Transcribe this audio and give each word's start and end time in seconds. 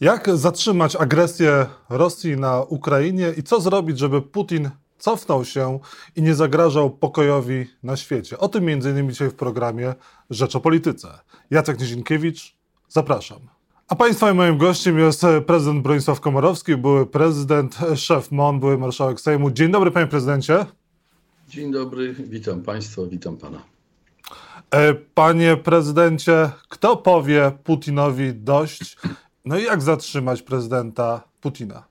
Jak 0.00 0.36
zatrzymać 0.36 0.96
agresję 0.96 1.66
Rosji 1.88 2.36
na 2.36 2.62
Ukrainie 2.62 3.32
i 3.36 3.42
co 3.42 3.60
zrobić, 3.60 3.98
żeby 3.98 4.22
Putin 4.22 4.70
cofnął 4.98 5.44
się 5.44 5.78
i 6.16 6.22
nie 6.22 6.34
zagrażał 6.34 6.90
pokojowi 6.90 7.66
na 7.82 7.96
świecie? 7.96 8.38
O 8.38 8.48
tym 8.48 8.64
między 8.64 8.90
innymi 8.90 9.08
dzisiaj 9.08 9.30
w 9.30 9.34
programie 9.34 9.94
Rzecz 10.30 10.56
o 10.56 10.60
Polityce. 10.60 11.08
Jacek 11.50 11.80
Nizinkiewicz, 11.80 12.56
zapraszam. 12.88 13.38
A 13.88 13.94
Państwa 13.94 14.30
i 14.30 14.34
moim 14.34 14.58
gościem 14.58 14.98
jest 14.98 15.22
prezydent 15.46 15.82
Bronisław 15.82 16.20
Komorowski, 16.20 16.76
były 16.76 17.06
prezydent, 17.06 17.78
szef 17.94 18.32
MON, 18.32 18.60
były 18.60 18.78
marszałek 18.78 19.20
Sejmu. 19.20 19.50
Dzień 19.50 19.70
dobry, 19.72 19.90
panie 19.90 20.06
prezydencie. 20.06 20.66
Dzień 21.48 21.72
dobry, 21.72 22.14
witam 22.14 22.62
państwa, 22.62 23.02
witam 23.10 23.36
pana. 23.36 23.62
E, 24.70 24.94
panie 24.94 25.56
prezydencie, 25.56 26.50
kto 26.68 26.96
powie 26.96 27.52
Putinowi 27.64 28.34
dość 28.34 28.96
no 29.46 29.58
i 29.58 29.64
jak 29.64 29.82
zatrzymać 29.82 30.42
prezydenta 30.42 31.28
Putina? 31.40 31.84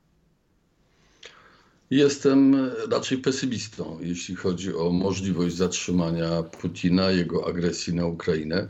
Jestem 1.89 2.55
raczej 2.91 3.17
pesymistą, 3.17 3.97
jeśli 4.01 4.35
chodzi 4.35 4.75
o 4.75 4.89
możliwość 4.89 5.55
zatrzymania 5.55 6.43
Putina, 6.43 7.11
jego 7.11 7.47
agresji 7.47 7.93
na 7.93 8.05
Ukrainę. 8.05 8.67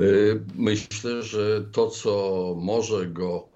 Y, 0.00 0.40
myślę, 0.54 1.22
że 1.22 1.64
to, 1.72 1.90
co 1.90 2.54
może 2.58 3.06
go 3.06 3.48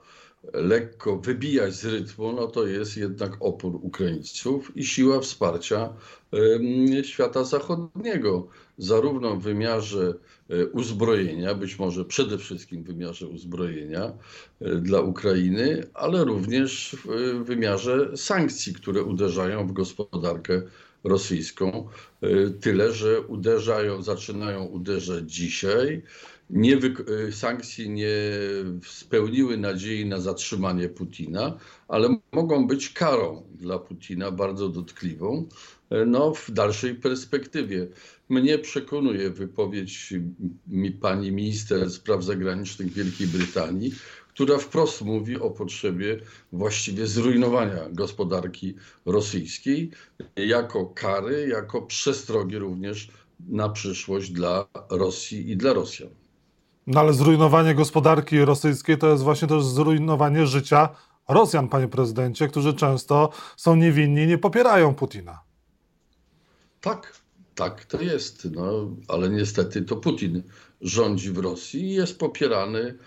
lekko 0.53 1.17
wybijać 1.17 1.75
z 1.75 1.85
rytmu, 1.85 2.33
no 2.33 2.47
to 2.47 2.67
jest 2.67 2.97
jednak 2.97 3.37
opór 3.41 3.79
Ukraińców 3.83 4.77
i 4.77 4.85
siła 4.85 5.21
wsparcia 5.21 5.93
świata 7.03 7.45
zachodniego, 7.45 8.47
zarówno 8.79 9.37
w 9.37 9.43
wymiarze 9.43 10.15
uzbrojenia, 10.73 11.55
być 11.55 11.79
może 11.79 12.05
przede 12.05 12.39
wszystkim 12.39 12.83
w 12.83 12.87
wymiarze 12.87 13.29
uzbrojenia 13.29 14.13
e, 14.61 14.77
dla 14.77 15.01
Ukrainy, 15.01 15.87
ale 15.95 16.25
również 16.25 16.97
w 17.05 17.45
wymiarze 17.45 18.17
sankcji, 18.17 18.75
które 18.75 19.03
uderzają 19.03 19.67
w 19.67 19.73
gospodarkę 19.73 20.63
rosyjską. 21.05 21.89
E, 22.23 22.51
tyle, 22.51 22.93
że 22.93 23.21
uderzają, 23.21 24.03
zaczynają 24.03 24.65
uderzać 24.65 25.33
dzisiaj 25.33 26.03
nie 26.51 26.79
sankcje 27.31 27.89
nie 27.89 28.09
spełniły 28.87 29.57
nadziei 29.57 30.07
na 30.07 30.21
zatrzymanie 30.21 30.89
Putina, 30.89 31.59
ale 31.89 32.17
mogą 32.33 32.67
być 32.67 32.89
karą 32.91 33.43
dla 33.55 33.79
Putina 33.79 34.31
bardzo 34.31 34.69
dotkliwą 34.69 35.49
e, 35.49 35.80
no, 36.07 36.35
w 36.35 36.51
dalszej 36.51 36.95
perspektywie. 36.95 37.87
Mnie 38.29 38.59
przekonuje 38.59 39.31
wypowiedź 39.31 40.15
mi 40.67 40.93
pani 40.93 41.33
minister 41.33 41.91
spraw 41.91 42.25
zagranicznych 42.25 42.93
Wielkiej 42.93 43.27
Brytanii, 43.27 43.93
która 44.29 44.59
wprost 44.59 45.03
mówi 45.03 45.41
o 45.41 45.51
potrzebie 45.51 46.21
właściwie 46.53 47.07
zrujnowania 47.07 47.89
gospodarki 47.91 48.75
rosyjskiej 49.07 49.91
jako 50.37 50.87
kary, 50.87 51.49
jako 51.49 51.83
przestrogi 51.83 52.59
również 52.59 53.11
na 53.49 53.69
przyszłość 53.69 54.31
dla 54.31 54.67
Rosji 54.91 55.51
i 55.51 55.57
dla 55.57 55.73
Rosjan. 55.73 56.09
No 56.87 57.01
ale 57.01 57.13
zrujnowanie 57.13 57.75
gospodarki 57.75 58.45
rosyjskiej 58.45 58.99
to 58.99 59.11
jest 59.11 59.23
właśnie 59.23 59.49
też 59.49 59.65
zrujnowanie 59.65 60.47
życia 60.47 60.89
Rosjan, 61.29 61.69
panie 61.69 61.89
prezydencie, 61.89 62.49
którzy 62.49 62.75
często 62.75 63.31
są 63.57 63.77
niewinni 63.77 64.23
i 64.23 64.27
nie 64.27 64.39
popierają 64.39 64.95
Putina. 64.95 65.50
Tak, 66.81 67.21
tak 67.55 67.85
to 67.85 68.03
jest, 68.03 68.49
no, 68.51 68.97
ale 69.09 69.31
niestety 69.31 69.83
to 69.83 69.97
Putin 69.97 70.43
rządzi 70.81 71.31
w 71.31 71.39
Rosji 71.39 71.81
i 71.81 71.95
jest 71.95 72.19
popierany, 72.19 72.99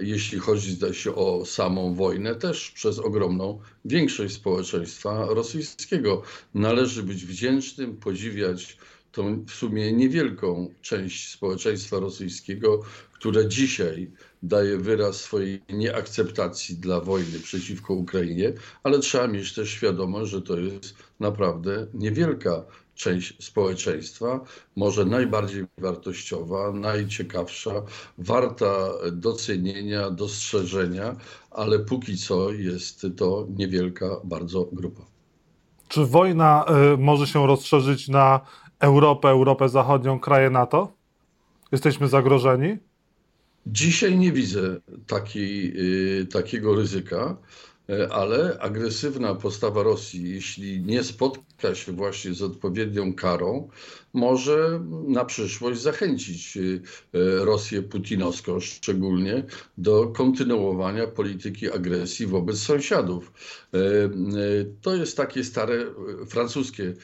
jeśli 0.00 0.38
chodzi 0.38 0.78
się 0.92 1.14
o 1.14 1.46
samą 1.46 1.94
wojnę, 1.94 2.34
też 2.34 2.70
przez 2.70 2.98
ogromną 2.98 3.60
większość 3.84 4.34
społeczeństwa 4.34 5.26
rosyjskiego. 5.26 6.22
Należy 6.54 7.02
być 7.02 7.24
wdzięcznym, 7.24 7.96
podziwiać 7.96 8.78
tą 9.12 9.44
w 9.44 9.50
sumie 9.50 9.92
niewielką 9.92 10.74
część 10.82 11.32
społeczeństwa 11.32 11.98
rosyjskiego, 11.98 12.82
które 13.12 13.48
dzisiaj 13.48 14.10
daje 14.42 14.78
wyraz 14.78 15.20
swojej 15.20 15.62
nieakceptacji 15.68 16.76
dla 16.76 17.00
wojny 17.00 17.40
przeciwko 17.40 17.94
Ukrainie, 17.94 18.52
ale 18.82 18.98
trzeba 18.98 19.26
mieć 19.26 19.54
też 19.54 19.70
świadomość, 19.70 20.30
że 20.30 20.42
to 20.42 20.58
jest 20.58 20.94
naprawdę 21.20 21.86
niewielka 21.94 22.64
część 22.94 23.44
społeczeństwa, 23.44 24.40
może 24.76 25.04
najbardziej 25.04 25.64
wartościowa, 25.78 26.72
najciekawsza, 26.72 27.82
warta 28.18 28.88
docenienia, 29.12 30.10
dostrzeżenia, 30.10 31.16
ale 31.50 31.78
póki 31.78 32.16
co 32.16 32.52
jest 32.52 33.06
to 33.16 33.46
niewielka 33.56 34.20
bardzo 34.24 34.68
grupa. 34.72 35.02
Czy 35.88 36.06
wojna 36.06 36.64
y, 36.94 36.98
może 36.98 37.26
się 37.26 37.46
rozszerzyć 37.46 38.08
na 38.08 38.40
Europę, 38.80 39.28
Europę 39.28 39.68
Zachodnią, 39.68 40.20
kraje 40.20 40.50
NATO? 40.50 40.92
Jesteśmy 41.72 42.08
zagrożeni? 42.08 42.76
Dzisiaj 43.66 44.18
nie 44.18 44.32
widzę 44.32 44.80
takiej, 45.06 45.72
y, 46.20 46.26
takiego 46.26 46.74
ryzyka, 46.74 47.36
ale 48.10 48.58
agresywna 48.60 49.34
postawa 49.34 49.82
Rosji, 49.82 50.30
jeśli 50.30 50.80
nie 50.82 51.04
spotka 51.04 51.74
się 51.74 51.92
właśnie 51.92 52.34
z 52.34 52.42
odpowiednią 52.42 53.14
karą, 53.14 53.68
może 54.12 54.80
na 55.08 55.24
przyszłość 55.24 55.80
zachęcić 55.80 56.56
y, 56.56 56.80
Rosję 57.44 57.82
putinowską 57.82 58.60
szczególnie 58.60 59.44
do 59.78 60.06
kontynuowania 60.06 61.06
polityki 61.06 61.70
agresji 61.70 62.26
wobec 62.26 62.58
sąsiadów. 62.58 63.32
To 64.82 64.94
jest 64.96 65.16
takie 65.16 65.44
stare 65.44 65.84
francuskie 66.28 66.94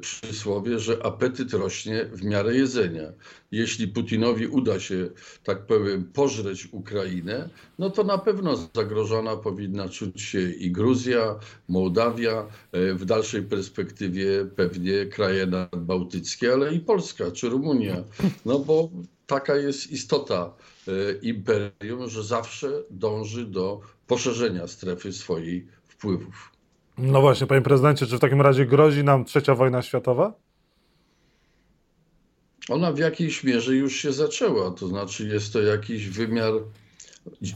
przysłowie, 0.00 0.78
że 0.78 1.06
apetyt 1.06 1.52
rośnie 1.52 2.04
w 2.12 2.24
miarę 2.24 2.54
jedzenia 2.54 3.12
jeśli 3.52 3.88
Putinowi 3.88 4.46
uda 4.46 4.80
się, 4.80 5.10
tak 5.44 5.66
powiem, 5.66 6.04
pożreć 6.04 6.68
Ukrainę, 6.72 7.48
no 7.78 7.90
to 7.90 8.04
na 8.04 8.18
pewno 8.18 8.68
zagrożona 8.74 9.36
powinna 9.36 9.88
czuć 9.88 10.21
i 10.58 10.70
Gruzja, 10.70 11.34
Mołdawia, 11.68 12.46
e, 12.72 12.94
w 12.94 13.04
dalszej 13.04 13.42
perspektywie 13.42 14.44
pewnie 14.56 15.06
kraje 15.06 15.46
nadbałtyckie, 15.46 16.52
ale 16.52 16.74
i 16.74 16.80
Polska 16.80 17.30
czy 17.30 17.48
Rumunia. 17.48 17.96
No 18.46 18.58
bo 18.58 18.90
taka 19.26 19.56
jest 19.56 19.90
istota 19.90 20.54
e, 20.88 20.92
imperium, 21.22 22.08
że 22.08 22.24
zawsze 22.24 22.82
dąży 22.90 23.46
do 23.46 23.80
poszerzenia 24.06 24.66
strefy 24.66 25.12
swojej 25.12 25.66
wpływów. 25.84 26.52
No 26.98 27.20
właśnie, 27.20 27.46
panie 27.46 27.62
prezydencie, 27.62 28.06
czy 28.06 28.16
w 28.16 28.20
takim 28.20 28.40
razie 28.40 28.66
grozi 28.66 29.04
nam 29.04 29.24
trzecia 29.24 29.54
wojna 29.54 29.82
światowa? 29.82 30.34
ona 32.68 32.92
w 32.92 32.98
jakiejś 32.98 33.44
mierze 33.44 33.74
już 33.74 33.96
się 33.96 34.12
zaczęła. 34.12 34.70
To 34.70 34.88
znaczy, 34.88 35.26
jest 35.26 35.52
to 35.52 35.62
jakiś 35.62 36.08
wymiar. 36.08 36.52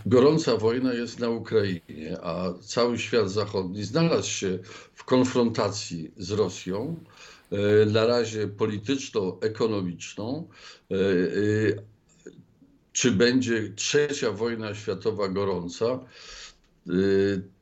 Gorąca 0.06 0.56
wojna 0.56 0.94
jest 0.94 1.18
na 1.18 1.28
Ukrainie, 1.28 2.18
a 2.22 2.52
cały 2.60 2.98
świat 2.98 3.30
zachodni 3.30 3.84
znalazł 3.84 4.28
się 4.28 4.58
w 4.94 5.04
konfrontacji 5.04 6.10
z 6.16 6.30
Rosją, 6.30 7.04
e, 7.50 7.86
na 7.86 8.06
razie 8.06 8.48
polityczno-ekonomiczną. 8.48 10.48
E, 10.90 10.94
e, 10.94 10.98
czy 12.92 13.12
będzie 13.12 13.72
trzecia 13.76 14.32
wojna 14.32 14.74
światowa 14.74 15.28
gorąca, 15.28 16.00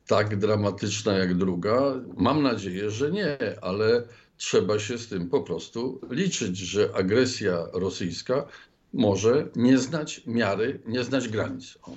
tak 0.07 0.37
dramatyczna 0.37 1.17
jak 1.17 1.37
druga? 1.37 1.93
Mam 2.17 2.43
nadzieję, 2.43 2.91
że 2.91 3.11
nie, 3.11 3.37
ale 3.61 4.07
trzeba 4.37 4.79
się 4.79 4.97
z 4.97 5.07
tym 5.07 5.29
po 5.29 5.41
prostu 5.41 6.01
liczyć, 6.09 6.57
że 6.57 6.89
agresja 6.93 7.67
rosyjska 7.73 8.47
może 8.95 9.47
nie 9.55 9.77
znać 9.77 10.21
miary, 10.27 10.79
nie 10.87 11.03
znać 11.03 11.29
granic. 11.29 11.77
O. 11.83 11.91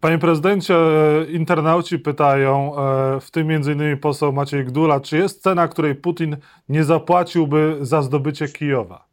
Panie 0.00 0.18
prezydencie, 0.18 0.74
internauci 1.28 1.98
pytają, 1.98 2.78
e, 2.78 3.20
w 3.20 3.30
tym 3.30 3.52
innymi 3.52 3.96
poseł 3.96 4.32
Maciej 4.32 4.64
Gdula, 4.64 5.00
czy 5.00 5.16
jest 5.16 5.42
cena, 5.42 5.68
której 5.68 5.94
Putin 5.94 6.36
nie 6.68 6.84
zapłaciłby 6.84 7.78
za 7.80 8.02
zdobycie 8.02 8.48
Kijowa? 8.48 9.08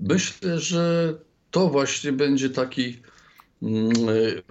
Myślę, 0.00 0.58
że 0.58 1.14
to 1.50 1.68
właśnie 1.68 2.12
będzie 2.12 2.50
taki 2.50 3.02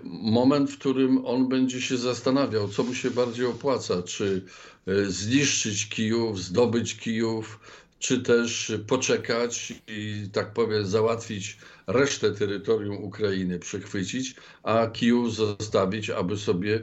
moment, 0.03 0.71
w 0.71 0.79
którym 0.79 1.25
on 1.25 1.49
będzie 1.49 1.81
się 1.81 1.97
zastanawiał, 1.97 2.67
co 2.67 2.83
mu 2.83 2.93
się 2.93 3.11
bardziej 3.11 3.45
opłaca, 3.45 4.03
czy 4.03 4.45
e, 4.87 5.05
zniszczyć 5.05 5.89
Kijów, 5.89 6.41
zdobyć 6.41 6.97
Kijów, 6.97 7.59
czy 7.99 8.21
też 8.21 8.73
poczekać 8.87 9.73
i 9.87 10.29
tak 10.33 10.53
powiem 10.53 10.85
załatwić 10.85 11.57
resztę 11.87 12.31
terytorium 12.31 13.03
Ukrainy, 13.03 13.59
przechwycić, 13.59 14.35
a 14.63 14.87
Kijów 14.87 15.35
zostawić, 15.35 16.09
aby 16.09 16.37
sobie 16.37 16.75
e, 16.75 16.81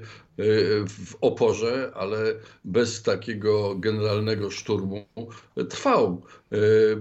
w 0.88 1.16
oporze, 1.20 1.92
ale 1.94 2.34
bez 2.64 3.02
takiego 3.02 3.74
generalnego 3.74 4.50
szturmu 4.50 5.06
trwał. 5.68 6.22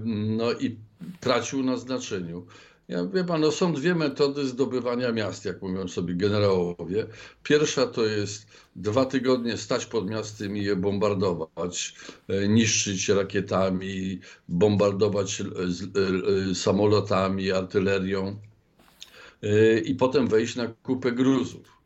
No 0.04 0.52
i 0.52 0.76
tracił 1.20 1.62
na 1.62 1.76
znaczeniu. 1.76 2.46
Ja, 2.88 3.04
wie 3.04 3.24
pan, 3.24 3.40
no 3.40 3.50
są 3.52 3.72
dwie 3.72 3.94
metody 3.94 4.46
zdobywania 4.46 5.12
miast, 5.12 5.44
jak 5.44 5.62
mówią 5.62 5.88
sobie 5.88 6.14
generałowie. 6.14 7.06
Pierwsza 7.42 7.86
to 7.86 8.06
jest 8.06 8.46
dwa 8.76 9.04
tygodnie 9.04 9.56
stać 9.56 9.86
pod 9.86 10.10
miastem 10.10 10.56
i 10.56 10.64
je 10.64 10.76
bombardować, 10.76 11.94
e, 12.28 12.48
niszczyć 12.48 13.08
rakietami, 13.08 14.20
bombardować 14.48 15.40
e, 15.40 15.44
e, 15.44 16.54
samolotami, 16.54 17.52
artylerią 17.52 18.36
i 19.84 19.94
potem 19.94 20.28
wejść 20.28 20.56
na 20.56 20.66
kupę 20.68 21.12
gruzów. 21.12 21.78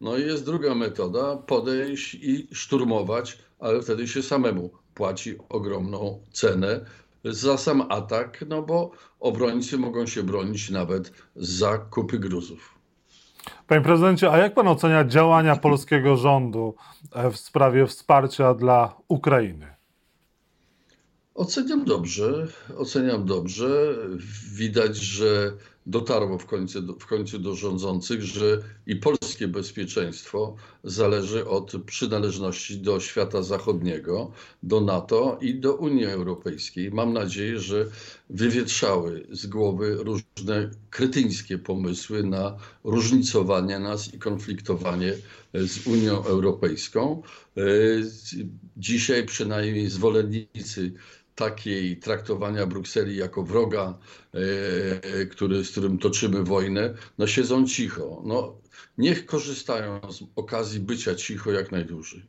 No 0.00 0.16
i 0.16 0.20
jest 0.20 0.44
druga 0.44 0.74
metoda, 0.74 1.36
podejść 1.36 2.14
i 2.14 2.48
szturmować, 2.52 3.38
ale 3.58 3.82
wtedy 3.82 4.08
się 4.08 4.22
samemu 4.22 4.70
płaci 4.94 5.34
ogromną 5.48 6.20
cenę 6.32 6.84
za 7.24 7.58
sam 7.58 7.82
atak, 7.88 8.44
no 8.48 8.62
bo 8.62 8.90
obrońcy 9.20 9.78
mogą 9.78 10.06
się 10.06 10.22
bronić 10.22 10.70
nawet 10.70 11.12
za 11.36 11.78
kupy 11.78 12.18
gruzów. 12.18 12.74
Panie 13.66 13.80
prezydencie, 13.80 14.30
a 14.30 14.38
jak 14.38 14.54
pan 14.54 14.68
ocenia 14.68 15.04
działania 15.04 15.56
polskiego 15.56 16.16
rządu 16.16 16.74
e, 17.12 17.30
w 17.30 17.36
sprawie 17.36 17.86
wsparcia 17.86 18.54
dla 18.54 18.96
Ukrainy? 19.08 19.74
Oceniam 21.34 21.84
dobrze, 21.84 22.46
oceniam 22.76 23.24
dobrze. 23.24 23.96
Widać, 24.54 24.96
że 24.96 25.52
dotarło 25.86 26.38
w 26.38 26.46
końcu, 26.46 26.98
w 26.98 27.06
końcu 27.06 27.38
do 27.38 27.54
rządzących, 27.54 28.22
że 28.22 28.62
i 28.86 28.96
polskie 28.96 29.48
bezpieczeństwo 29.48 30.56
zależy 30.84 31.48
od 31.48 31.72
przynależności 31.86 32.78
do 32.78 33.00
świata 33.00 33.42
zachodniego, 33.42 34.32
do 34.62 34.80
NATO 34.80 35.38
i 35.40 35.54
do 35.54 35.74
Unii 35.74 36.04
Europejskiej. 36.06 36.90
Mam 36.90 37.12
nadzieję, 37.12 37.58
że 37.60 37.86
wywietrzały 38.30 39.26
z 39.30 39.46
głowy 39.46 39.96
różne 40.00 40.70
kretyńskie 40.90 41.58
pomysły 41.58 42.22
na 42.22 42.56
różnicowanie 42.84 43.78
nas 43.78 44.14
i 44.14 44.18
konfliktowanie 44.18 45.14
z 45.54 45.86
Unią 45.86 46.24
Europejską. 46.24 47.22
E, 47.56 47.62
dzisiaj 48.76 49.26
przynajmniej 49.26 49.90
zwolennicy 49.90 50.92
takiej 51.34 51.96
traktowania 51.96 52.66
Brukseli 52.66 53.16
jako 53.16 53.42
wroga, 53.42 53.98
e, 54.34 55.26
który, 55.26 55.64
z 55.64 55.70
którym 55.70 55.98
toczymy 55.98 56.44
wojnę, 56.44 56.94
no 57.18 57.26
siedzą 57.26 57.66
cicho. 57.66 58.22
No, 58.24 58.54
niech 58.98 59.26
korzystają 59.26 60.00
z 60.12 60.22
okazji 60.36 60.80
bycia 60.80 61.14
cicho 61.14 61.52
jak 61.52 61.72
najdłużej. 61.72 62.22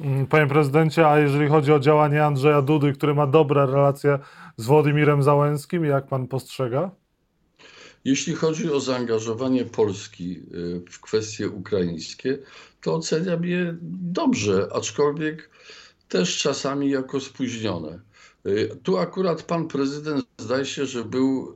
Mm, 0.00 0.26
panie 0.26 0.46
prezydencie, 0.46 1.08
a 1.08 1.18
jeżeli 1.18 1.48
chodzi 1.48 1.72
o 1.72 1.80
działanie 1.80 2.24
Andrzeja 2.24 2.62
Dudy, 2.62 2.92
który 2.92 3.14
ma 3.14 3.26
dobre 3.26 3.66
relacje 3.66 4.18
z 4.56 4.66
Włodymirem 4.66 5.22
Załęskim, 5.22 5.84
jak 5.84 6.06
pan 6.06 6.28
postrzega? 6.28 6.90
Jeśli 8.04 8.34
chodzi 8.34 8.70
o 8.70 8.80
zaangażowanie 8.80 9.64
Polski 9.64 10.36
e, 10.36 10.90
w 10.90 11.00
kwestie 11.00 11.48
ukraińskie, 11.48 12.38
to 12.80 12.94
oceniam 12.94 13.44
je 13.44 13.76
dobrze, 14.02 14.68
aczkolwiek 14.72 15.50
też 16.08 16.38
czasami 16.38 16.90
jako 16.90 17.20
spóźnione. 17.20 18.00
Y, 18.46 18.76
tu 18.82 18.98
akurat 18.98 19.42
pan 19.42 19.68
prezydent 19.68 20.26
zdaje 20.38 20.64
się, 20.64 20.86
że 20.86 21.04
był 21.04 21.54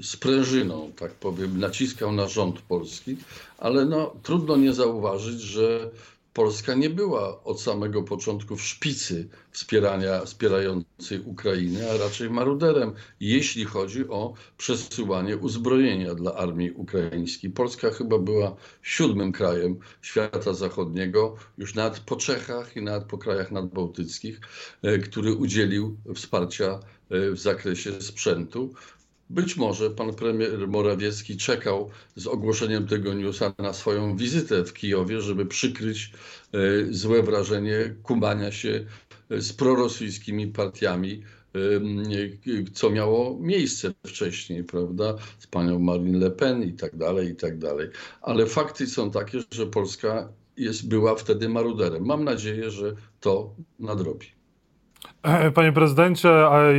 y, 0.00 0.04
sprężyną, 0.04 0.92
tak 0.96 1.12
powiem, 1.12 1.60
naciskał 1.60 2.12
na 2.12 2.28
rząd 2.28 2.60
polski, 2.60 3.16
ale 3.58 3.84
no, 3.84 4.14
trudno 4.22 4.56
nie 4.56 4.72
zauważyć, 4.72 5.40
że 5.40 5.90
Polska 6.34 6.74
nie 6.74 6.90
była 6.90 7.44
od 7.44 7.60
samego 7.60 8.02
początku 8.02 8.56
w 8.56 8.62
szpicy 8.62 9.28
wspierania, 9.50 10.24
wspierającej 10.24 11.20
Ukrainę, 11.20 11.90
a 11.90 11.96
raczej 11.96 12.30
maruderem, 12.30 12.92
jeśli 13.20 13.64
chodzi 13.64 14.08
o 14.08 14.34
przesyłanie 14.58 15.36
uzbrojenia 15.36 16.14
dla 16.14 16.34
armii 16.34 16.70
ukraińskiej. 16.70 17.50
Polska 17.50 17.90
chyba 17.90 18.18
była 18.18 18.56
siódmym 18.82 19.32
krajem 19.32 19.78
świata 20.02 20.54
zachodniego, 20.54 21.36
już 21.58 21.74
nawet 21.74 22.00
po 22.00 22.16
Czechach 22.16 22.76
i 22.76 22.82
nawet 22.82 23.04
po 23.04 23.18
krajach 23.18 23.50
nadbałtyckich, 23.52 24.40
e, 24.82 24.98
który 24.98 25.34
udzielił 25.34 25.96
wsparcia 26.14 26.80
e, 27.10 27.30
w 27.30 27.38
zakresie 27.38 28.02
sprzętu. 28.02 28.74
Być 29.30 29.56
może 29.56 29.90
pan 29.90 30.14
premier 30.14 30.68
Morawiecki 30.68 31.36
czekał 31.36 31.90
z 32.16 32.26
ogłoszeniem 32.26 32.86
tego 32.86 33.14
newsa 33.14 33.54
na 33.58 33.72
swoją 33.72 34.16
wizytę 34.16 34.64
w 34.64 34.72
Kijowie, 34.72 35.20
żeby 35.20 35.46
przykryć 35.46 36.12
e, 36.52 36.58
złe 36.90 37.22
wrażenie 37.22 37.94
kumania 38.02 38.52
się 38.52 38.86
e, 39.30 39.40
z 39.40 39.52
prorosyjskimi 39.52 40.46
partiami, 40.46 41.22
e, 41.54 42.70
co 42.72 42.90
miało 42.90 43.38
miejsce 43.40 43.94
wcześniej, 44.06 44.64
prawda, 44.64 45.16
z 45.38 45.46
panią 45.46 45.78
Marine 45.78 46.18
Le 46.18 46.30
Pen 46.30 46.62
i 46.62 46.72
tak 46.72 46.96
dalej, 46.96 47.28
i 47.28 47.36
tak 47.36 47.58
dalej. 47.58 47.88
Ale 48.22 48.46
fakty 48.46 48.86
są 48.86 49.10
takie, 49.10 49.38
że 49.50 49.66
Polska 49.66 50.28
jest, 50.56 50.88
była 50.88 51.14
wtedy 51.14 51.48
maruderem. 51.48 52.06
Mam 52.06 52.24
nadzieję, 52.24 52.70
że 52.70 52.94
to 53.20 53.54
nadrobi. 53.78 54.43
Panie 55.54 55.72
prezydencie, 55.72 56.28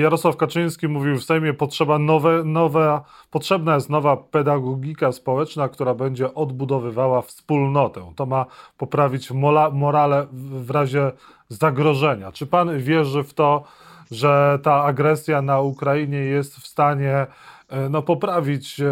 Jarosław 0.01 0.37
Kaczyński 0.37 0.87
mówił 0.87 1.15
w 1.15 1.23
Sejmie, 1.23 1.53
potrzeba 1.53 1.99
nowe, 1.99 2.43
nowe, 2.43 3.01
potrzebna 3.31 3.75
jest 3.75 3.89
nowa 3.89 4.17
pedagogika 4.17 5.11
społeczna, 5.11 5.69
która 5.69 5.93
będzie 5.93 6.33
odbudowywała 6.33 7.21
wspólnotę. 7.21 8.11
To 8.15 8.25
ma 8.25 8.45
poprawić 8.77 9.31
mola, 9.31 9.69
morale 9.69 10.27
w 10.31 10.71
razie 10.71 11.11
zagrożenia. 11.49 12.31
Czy 12.31 12.47
pan 12.47 12.79
wierzy 12.79 13.23
w 13.23 13.33
to, 13.33 13.63
że 14.11 14.59
ta 14.63 14.83
agresja 14.83 15.41
na 15.41 15.59
Ukrainie 15.59 16.17
jest 16.17 16.55
w 16.55 16.67
stanie 16.67 17.27
e, 17.69 17.89
no, 17.89 18.01
poprawić 18.01 18.79
e, 18.79 18.91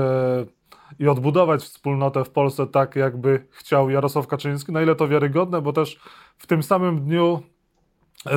i 1.00 1.07
odbudować 1.07 1.62
wspólnotę 1.62 2.24
w 2.25 2.29
Polsce 2.29 2.68
tak, 2.68 2.95
jakby 2.95 3.45
chciał 3.51 3.89
Jarosław 3.89 4.27
Kaczyński? 4.27 4.71
Na 4.71 4.81
ile 4.81 4.95
to 4.95 5.07
wiarygodne, 5.07 5.62
bo 5.62 5.74
też 5.74 6.00
w 6.38 6.47
tym 6.47 6.63
samym 6.63 7.00
dniu 7.00 7.44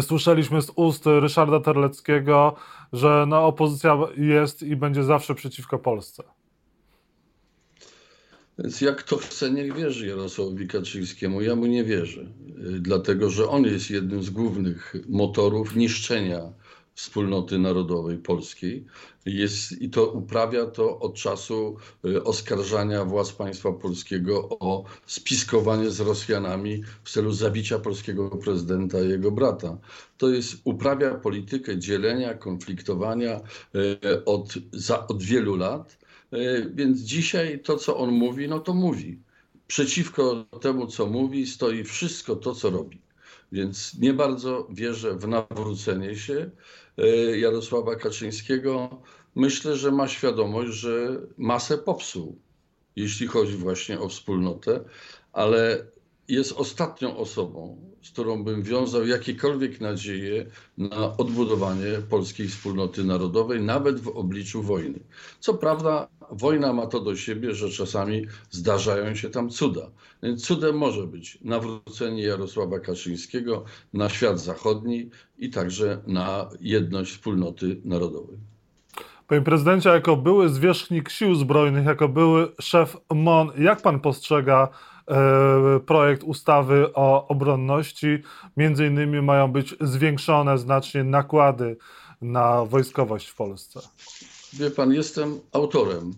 Słyszeliśmy 0.00 0.62
z 0.62 0.72
ust 0.76 1.06
Ryszarda 1.06 1.60
Terleckiego, 1.60 2.56
że 2.92 3.24
no, 3.28 3.46
opozycja 3.46 3.98
jest 4.16 4.62
i 4.62 4.76
będzie 4.76 5.04
zawsze 5.04 5.34
przeciwko 5.34 5.78
Polsce. 5.78 6.22
Więc 8.58 8.80
jak 8.80 9.02
to 9.02 9.16
chce, 9.16 9.50
niech 9.50 9.74
wierzy 9.74 10.06
Jarosławowi 10.06 10.68
Kaczyńskiemu. 10.68 11.42
Ja 11.42 11.56
mu 11.56 11.66
nie 11.66 11.84
wierzę, 11.84 12.26
dlatego 12.80 13.30
że 13.30 13.48
on 13.48 13.64
jest 13.64 13.90
jednym 13.90 14.22
z 14.22 14.30
głównych 14.30 14.94
motorów 15.08 15.76
niszczenia 15.76 16.40
wspólnoty 16.96 17.58
narodowej 17.58 18.18
polskiej. 18.18 18.84
Jest, 19.26 19.82
I 19.82 19.90
to 19.90 20.10
uprawia 20.10 20.66
to 20.66 20.98
od 20.98 21.14
czasu 21.14 21.76
y, 22.04 22.24
oskarżania 22.24 23.04
władz 23.04 23.32
państwa 23.32 23.72
polskiego 23.72 24.48
o 24.48 24.84
spiskowanie 25.06 25.90
z 25.90 26.00
Rosjanami 26.00 26.82
w 27.04 27.10
celu 27.10 27.32
zabicia 27.32 27.78
polskiego 27.78 28.30
prezydenta 28.30 29.00
i 29.02 29.08
jego 29.08 29.30
brata. 29.30 29.78
To 30.18 30.28
jest, 30.28 30.56
uprawia 30.64 31.14
politykę 31.14 31.78
dzielenia, 31.78 32.34
konfliktowania 32.34 33.40
y, 33.74 34.24
od, 34.24 34.54
za, 34.72 35.06
od 35.06 35.22
wielu 35.22 35.56
lat. 35.56 35.98
Y, 36.34 36.72
więc 36.74 37.00
dzisiaj 37.00 37.60
to, 37.60 37.76
co 37.76 37.96
on 37.96 38.10
mówi, 38.10 38.48
no 38.48 38.60
to 38.60 38.74
mówi. 38.74 39.20
Przeciwko 39.66 40.46
temu, 40.60 40.86
co 40.86 41.06
mówi, 41.06 41.46
stoi 41.46 41.84
wszystko 41.84 42.36
to, 42.36 42.54
co 42.54 42.70
robi. 42.70 43.06
Więc 43.52 43.98
nie 43.98 44.12
bardzo 44.14 44.68
wierzę 44.70 45.16
w 45.18 45.28
nawrócenie 45.28 46.16
się. 46.16 46.50
E, 46.98 47.38
Jarosława 47.38 47.96
Kaczyńskiego, 47.96 49.02
myślę, 49.34 49.76
że 49.76 49.92
ma 49.92 50.08
świadomość, 50.08 50.72
że 50.72 51.20
masę 51.36 51.78
popsuł, 51.78 52.38
jeśli 52.96 53.26
chodzi 53.26 53.56
właśnie 53.56 54.00
o 54.00 54.08
wspólnotę, 54.08 54.84
ale 55.32 55.86
jest 56.28 56.52
ostatnią 56.52 57.16
osobą, 57.16 57.90
z 58.06 58.10
którą 58.10 58.44
bym 58.44 58.62
wiązał 58.62 59.06
jakiekolwiek 59.06 59.80
nadzieje 59.80 60.46
na 60.78 61.16
odbudowanie 61.16 61.92
polskiej 62.10 62.48
wspólnoty 62.48 63.04
narodowej, 63.04 63.60
nawet 63.60 64.00
w 64.00 64.08
obliczu 64.08 64.62
wojny. 64.62 65.00
Co 65.40 65.54
prawda, 65.54 66.08
wojna 66.30 66.72
ma 66.72 66.86
to 66.86 67.00
do 67.00 67.16
siebie, 67.16 67.54
że 67.54 67.70
czasami 67.70 68.26
zdarzają 68.50 69.14
się 69.14 69.30
tam 69.30 69.50
cuda. 69.50 69.90
Cudem 70.38 70.78
może 70.78 71.06
być 71.06 71.38
nawrócenie 71.42 72.22
Jarosława 72.22 72.78
Kaczyńskiego 72.80 73.64
na 73.92 74.08
świat 74.08 74.40
zachodni 74.40 75.10
i 75.38 75.50
także 75.50 76.02
na 76.06 76.50
jedność 76.60 77.12
wspólnoty 77.12 77.80
narodowej. 77.84 78.36
Panie 79.26 79.42
prezydencie, 79.42 79.88
jako 79.88 80.16
były 80.16 80.48
zwierzchnik 80.48 81.10
sił 81.10 81.34
zbrojnych, 81.34 81.86
jako 81.86 82.08
były 82.08 82.52
szef 82.60 82.96
MON, 83.14 83.50
jak 83.58 83.82
pan 83.82 84.00
postrzega 84.00 84.68
projekt 85.86 86.22
ustawy 86.22 86.92
o 86.94 87.28
obronności? 87.28 88.22
Między 88.56 88.86
innymi 88.86 89.22
mają 89.22 89.52
być 89.52 89.74
zwiększone 89.80 90.58
znacznie 90.58 91.04
nakłady 91.04 91.76
na 92.20 92.64
wojskowość 92.64 93.28
w 93.28 93.34
Polsce. 93.34 93.80
Wie 94.52 94.70
pan, 94.70 94.92
jestem 94.92 95.40
autorem 95.52 96.12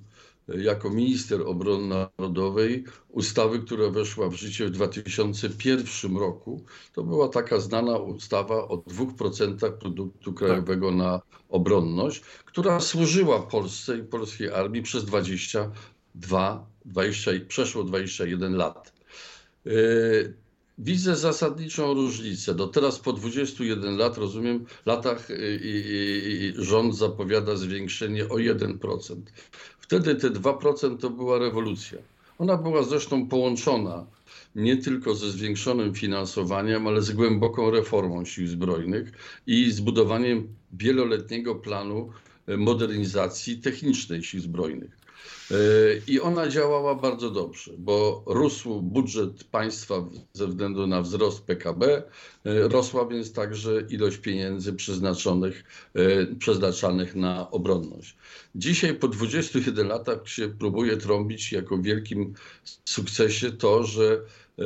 jako 0.49 0.91
minister 0.91 1.43
obrony 1.47 2.07
narodowej 2.19 2.85
ustawy, 3.09 3.59
która 3.59 3.91
weszła 3.91 4.29
w 4.29 4.35
życie 4.35 4.67
w 4.67 4.71
2001 4.71 6.17
roku. 6.17 6.65
To 6.93 7.03
była 7.03 7.29
taka 7.29 7.61
znana 7.61 7.97
ustawa 7.97 8.55
o 8.55 8.77
2% 8.77 9.73
produktu 9.73 10.33
krajowego 10.33 10.91
na 10.91 11.21
obronność, 11.49 12.21
która 12.45 12.81
służyła 12.81 13.43
Polsce 13.43 13.99
i 13.99 14.03
polskiej 14.03 14.51
armii 14.51 14.83
przez 14.83 15.05
22, 15.05 16.67
20, 16.85 17.31
przeszło 17.49 17.85
21 17.85 18.57
lat. 18.57 18.93
Y, 19.67 20.35
widzę 20.79 21.17
zasadniczą 21.17 21.95
różnicę. 21.95 22.55
Do 22.55 22.67
teraz 22.67 22.99
po 22.99 23.13
21 23.13 23.97
lat, 23.97 24.19
rozumiem, 24.19 24.67
latach 24.87 25.31
y, 25.31 25.61
i, 25.65 25.73
i, 26.61 26.65
rząd 26.65 26.97
zapowiada 26.97 27.57
zwiększenie 27.57 28.29
o 28.29 28.35
1%. 28.35 29.17
Wtedy 29.79 30.15
te 30.15 30.31
2% 30.31 30.99
to 30.99 31.11
była 31.11 31.39
rewolucja. 31.39 31.99
Ona 32.39 32.57
była 32.57 32.83
zresztą 32.83 33.29
połączona 33.29 34.07
nie 34.55 34.77
tylko 34.77 35.15
ze 35.15 35.31
zwiększonym 35.31 35.95
finansowaniem, 35.95 36.87
ale 36.87 37.03
z 37.03 37.13
głęboką 37.13 37.71
reformą 37.71 38.25
sił 38.25 38.47
zbrojnych 38.47 39.13
i 39.47 39.71
zbudowaniem 39.71 40.49
wieloletniego 40.73 41.55
planu 41.55 42.11
e, 42.47 42.57
modernizacji 42.57 43.59
technicznej 43.59 44.23
sił 44.23 44.41
zbrojnych. 44.41 44.98
E, 45.51 45.55
I 46.07 46.21
ona 46.21 46.49
działała 46.49 46.95
bardzo 46.95 47.31
dobrze, 47.31 47.73
bo 47.79 48.23
rósł 48.27 48.83
budżet 48.83 49.45
państwa 49.45 50.09
ze 50.33 50.47
względu 50.47 50.87
na 50.87 51.03
wzrost 51.03 51.41
PKB, 51.41 51.87
e, 51.87 52.03
rosła 52.69 53.07
więc 53.07 53.33
także 53.33 53.83
ilość 53.91 54.19
pieniędzy 54.19 54.73
przeznaczonych, 54.73 55.65
przeznaczanych 56.39 57.15
na 57.15 57.51
obronność. 57.51 58.17
Dzisiaj 58.55 58.95
po 58.95 59.09
21 59.09 59.89
latach 59.89 60.29
się 60.29 60.49
próbuje 60.49 60.97
trąbić 60.97 61.53
jako 61.53 61.79
wielkim 61.79 62.35
sukcesie 62.85 63.53
to, 63.53 63.85
że 63.85 64.21
e, 64.59 64.63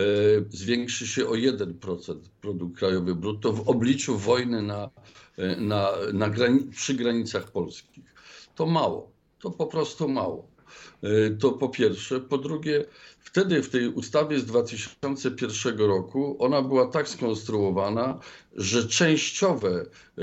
zwiększy 0.51 1.07
się 1.07 1.29
o 1.29 1.33
1% 1.33 2.17
produkt 2.41 2.79
krajowy 2.79 3.15
brutto 3.15 3.53
w 3.53 3.69
obliczu 3.69 4.19
wojny 4.19 4.63
na, 4.63 4.91
e, 5.37 5.57
na, 5.57 5.93
na 6.13 6.31
przy 6.71 6.95
granicach 6.95 7.51
polskich. 7.51 8.05
To 8.55 8.67
mało, 8.67 9.12
to 9.43 9.51
po 9.51 9.67
prostu 9.67 10.09
mało. 10.09 10.53
E, 11.03 11.31
to 11.31 11.53
po 11.53 11.69
pierwsze. 11.69 12.21
Po 12.21 12.39
drugie, 12.39 12.85
wtedy 13.19 13.63
w 13.63 13.71
tej 13.71 13.89
ustawie 13.89 14.39
z 14.39 14.45
2001 14.45 15.79
roku 15.79 16.37
ona 16.39 16.63
była 16.63 16.87
tak 16.87 17.09
skonstruowana, 17.09 18.19
że 18.57 18.89
częściowe 18.89 19.87
e, 20.19 20.23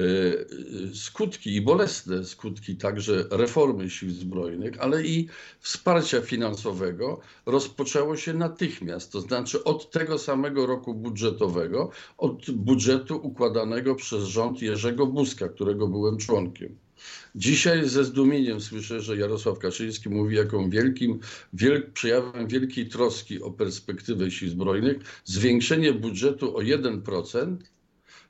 skutki 0.96 1.56
i 1.56 1.62
bolesne 1.62 2.26
skutki 2.26 2.78
także 2.78 3.26
reformy 3.32 3.90
sił 3.90 4.12
zbrojnych, 4.12 4.80
ale 4.80 5.04
i 5.04 5.28
wsparcia 5.60 6.22
finansowego 6.22 7.20
rozpoczęło 7.46 8.18
się 8.18 8.34
natychmiast, 8.34 9.12
to 9.12 9.22
znaczy 9.22 9.64
od 9.64 9.92
tego 9.92 10.18
samego 10.18 10.66
roku 10.66 10.94
budżetowego, 10.94 11.90
od 12.18 12.52
budżetu 12.52 13.20
układanego 13.24 13.96
przez 13.96 14.24
rząd 14.24 14.62
Jerzego 14.62 15.08
Buzka, 15.08 15.50
którego 15.50 15.88
byłem 15.88 16.18
członkiem. 16.18 16.88
Dzisiaj 17.36 17.89
ze 17.89 18.03
zdumieniem 18.03 18.62
słyszę, 18.62 19.01
że 19.01 19.18
Jarosław 19.18 19.60
Kaczyński 19.60 20.10
mówi, 20.10 20.36
jaką 20.36 20.70
wielkim, 20.70 21.20
wiel, 21.53 21.91
przejawem 21.94 22.48
wielkiej 22.48 22.89
troski 22.89 23.41
o 23.41 23.51
perspektywę 23.51 24.32
sił 24.32 24.50
zbrojnych 24.50 24.98
zwiększenie 25.25 25.94
budżetu 25.94 26.58
o 26.58 26.62
1% 26.62 27.58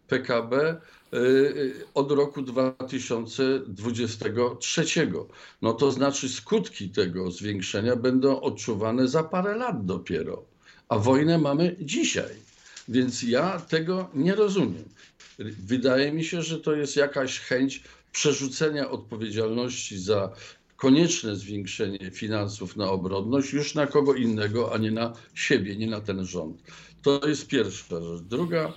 PKB 0.07 0.81
y, 1.13 1.17
y, 1.17 1.73
od 1.93 2.11
roku 2.11 2.41
2023. 2.41 5.11
No 5.61 5.73
to 5.73 5.91
znaczy 5.91 6.29
skutki 6.29 6.89
tego 6.89 7.31
zwiększenia 7.31 7.95
będą 7.95 8.41
odczuwane 8.41 9.07
za 9.07 9.23
parę 9.23 9.55
lat 9.55 9.85
dopiero, 9.85 10.45
a 10.89 10.97
wojnę 10.97 11.38
mamy 11.38 11.75
dzisiaj. 11.79 12.49
Więc 12.88 13.23
ja 13.23 13.59
tego 13.59 14.09
nie 14.13 14.35
rozumiem. 14.35 14.83
Wydaje 15.39 16.11
mi 16.11 16.23
się, 16.23 16.41
że 16.41 16.59
to 16.59 16.75
jest 16.75 16.95
jakaś 16.95 17.39
chęć 17.39 17.83
przerzucenia 18.11 18.89
odpowiedzialności 18.89 19.99
za 19.99 20.31
konieczne 20.77 21.35
zwiększenie 21.35 22.11
finansów 22.11 22.75
na 22.75 22.91
obronność 22.91 23.53
już 23.53 23.75
na 23.75 23.87
kogo 23.87 24.13
innego, 24.13 24.73
a 24.73 24.77
nie 24.77 24.91
na 24.91 25.13
siebie, 25.33 25.75
nie 25.75 25.87
na 25.87 26.01
ten 26.01 26.25
rząd. 26.25 26.57
To 27.01 27.27
jest 27.27 27.47
pierwsza 27.47 28.01
rzecz. 28.01 28.21
Druga, 28.21 28.73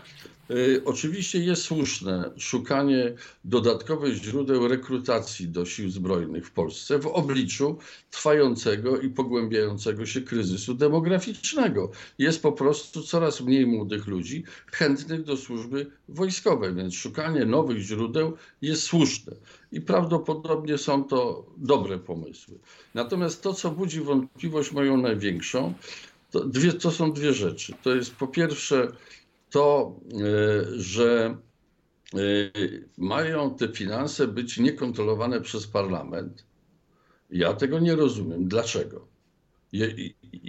oczywiście 0.85 1.39
jest 1.39 1.63
słuszne 1.63 2.31
szukanie 2.37 3.13
dodatkowych 3.45 4.15
źródeł 4.15 4.69
rekrutacji 4.69 5.49
do 5.49 5.67
sił 5.67 5.91
zbrojnych 5.91 6.47
w 6.47 6.51
Polsce 6.51 6.99
w 6.99 7.07
obliczu 7.07 7.79
trwającego 8.11 9.01
i 9.01 9.09
pogłębiającego 9.09 10.07
się 10.07 10.21
kryzysu 10.21 10.75
demograficznego. 10.75 11.91
Jest 12.19 12.43
po 12.43 12.53
prostu 12.53 13.03
coraz 13.03 13.41
mniej 13.41 13.67
młodych 13.67 14.07
ludzi 14.07 14.45
chętnych 14.73 15.25
do 15.25 15.37
służby 15.37 15.87
wojskowej, 16.09 16.75
więc 16.75 16.95
szukanie 16.95 17.47
nowych 17.47 17.79
źródeł 17.79 18.37
jest 18.63 18.83
słuszne 18.83 19.33
i 19.73 19.81
prawdopodobnie 19.81 20.79
są 20.79 21.05
to 21.05 21.47
dobre 21.57 21.99
pomysły. 21.99 22.59
Natomiast 22.95 23.43
to, 23.43 23.55
co 23.55 23.71
budzi 23.71 24.01
wątpliwość 24.01 24.73
moją 24.73 24.97
największą, 24.97 25.75
to, 26.31 26.45
dwie, 26.45 26.73
to 26.73 26.91
są 26.91 27.13
dwie 27.13 27.33
rzeczy. 27.33 27.75
To 27.83 27.95
jest 27.95 28.15
po 28.15 28.27
pierwsze 28.27 28.93
to, 29.53 29.97
e, 30.13 30.81
że 30.81 31.37
e, 32.15 32.19
mają 32.99 33.55
te 33.55 33.69
finanse 33.69 34.29
być 34.29 34.59
niekontrolowane 34.59 35.41
przez 35.41 35.67
parlament. 35.67 36.45
Ja 37.31 37.55
tego 37.55 37.79
nie 37.79 37.97
rozumiem. 37.97 38.49
Dlaczego? 38.49 39.09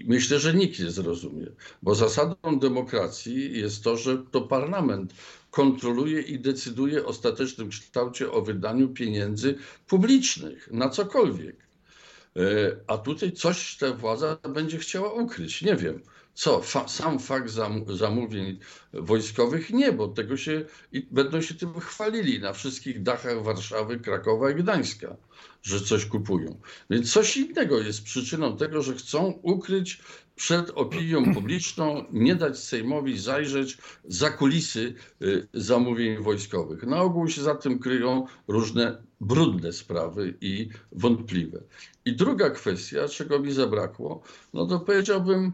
Myślę, 0.05 0.39
że 0.39 0.53
nikt 0.53 0.79
nie 0.79 0.91
zrozumie, 0.91 1.47
bo 1.81 1.95
zasadą 1.95 2.59
demokracji 2.59 3.59
jest 3.59 3.83
to, 3.83 3.97
że 3.97 4.17
to 4.31 4.41
parlament 4.41 5.13
kontroluje 5.51 6.21
i 6.21 6.39
decyduje 6.39 7.05
o 7.05 7.07
ostatecznym 7.07 7.69
kształcie 7.69 8.31
o 8.31 8.41
wydaniu 8.41 8.89
pieniędzy 8.89 9.55
publicznych 9.87 10.71
na 10.71 10.89
cokolwiek. 10.89 11.55
E, 12.35 12.41
a 12.87 12.97
tutaj 12.97 13.31
coś 13.31 13.77
ta 13.77 13.93
władza 13.93 14.37
będzie 14.53 14.77
chciała 14.77 15.13
ukryć. 15.13 15.61
Nie 15.61 15.75
wiem. 15.75 16.01
Co? 16.33 16.61
Fa 16.61 16.87
sam 16.87 17.19
fakt 17.19 17.49
zam 17.49 17.85
zamówień 17.87 18.59
wojskowych? 18.93 19.69
Nie, 19.69 19.91
bo 19.91 20.07
tego 20.07 20.37
się 20.37 20.65
i 20.91 21.07
będą 21.11 21.41
się 21.41 21.53
tym 21.53 21.79
chwalili 21.79 22.39
na 22.39 22.53
wszystkich 22.53 23.03
dachach 23.03 23.43
Warszawy, 23.43 23.99
Krakowa 23.99 24.51
i 24.51 24.55
Gdańska, 24.55 25.15
że 25.63 25.79
coś 25.79 26.05
kupują. 26.05 26.59
Więc 26.89 27.13
coś 27.13 27.37
innego 27.37 27.79
jest 27.79 28.03
przyczyną 28.03 28.57
tego, 28.57 28.81
że 28.81 28.93
chcą 28.93 29.39
ukryć 29.41 30.01
przed 30.35 30.69
opinią 30.69 31.23
publiczną, 31.35 32.05
nie 32.11 32.35
dać 32.35 32.59
Sejmowi 32.59 33.19
zajrzeć 33.19 33.77
za 34.05 34.29
kulisy 34.29 34.93
y, 35.21 35.47
zamówień 35.53 36.23
wojskowych. 36.23 36.83
Na 36.83 37.01
ogół 37.01 37.27
się 37.27 37.41
za 37.41 37.55
tym 37.55 37.79
kryją 37.79 38.27
różne 38.47 39.03
brudne 39.21 39.73
sprawy 39.73 40.33
i 40.41 40.69
wątpliwe. 40.91 41.63
I 42.05 42.15
druga 42.15 42.49
kwestia, 42.49 43.07
czego 43.07 43.39
mi 43.39 43.51
zabrakło, 43.51 44.23
no 44.53 44.65
to 44.65 44.79
powiedziałbym, 44.79 45.51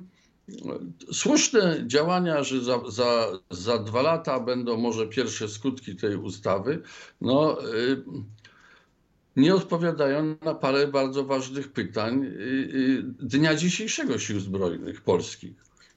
słuszne 1.14 1.84
działania, 1.88 2.44
że 2.44 2.62
za, 2.62 2.82
za, 2.88 3.28
za 3.52 3.78
dwa 3.78 4.02
lata 4.02 4.40
będą 4.40 4.78
może 4.78 5.08
pierwsze 5.08 5.48
skutki 5.50 5.96
tej 5.96 6.16
ustawy, 6.16 6.82
no, 7.22 7.58
y, 7.76 8.04
nie 9.36 9.56
odpowiadają 9.56 10.36
na 10.46 10.54
parę 10.56 10.88
bardzo 10.88 11.24
ważnych 11.24 11.72
pytań 11.72 12.24
y, 12.24 12.28
y, 12.28 13.04
dnia 13.20 13.56
dzisiejszego 13.56 14.20
Sił 14.20 14.40
Zbrojnych 14.40 15.02
Polskich. 15.02 15.54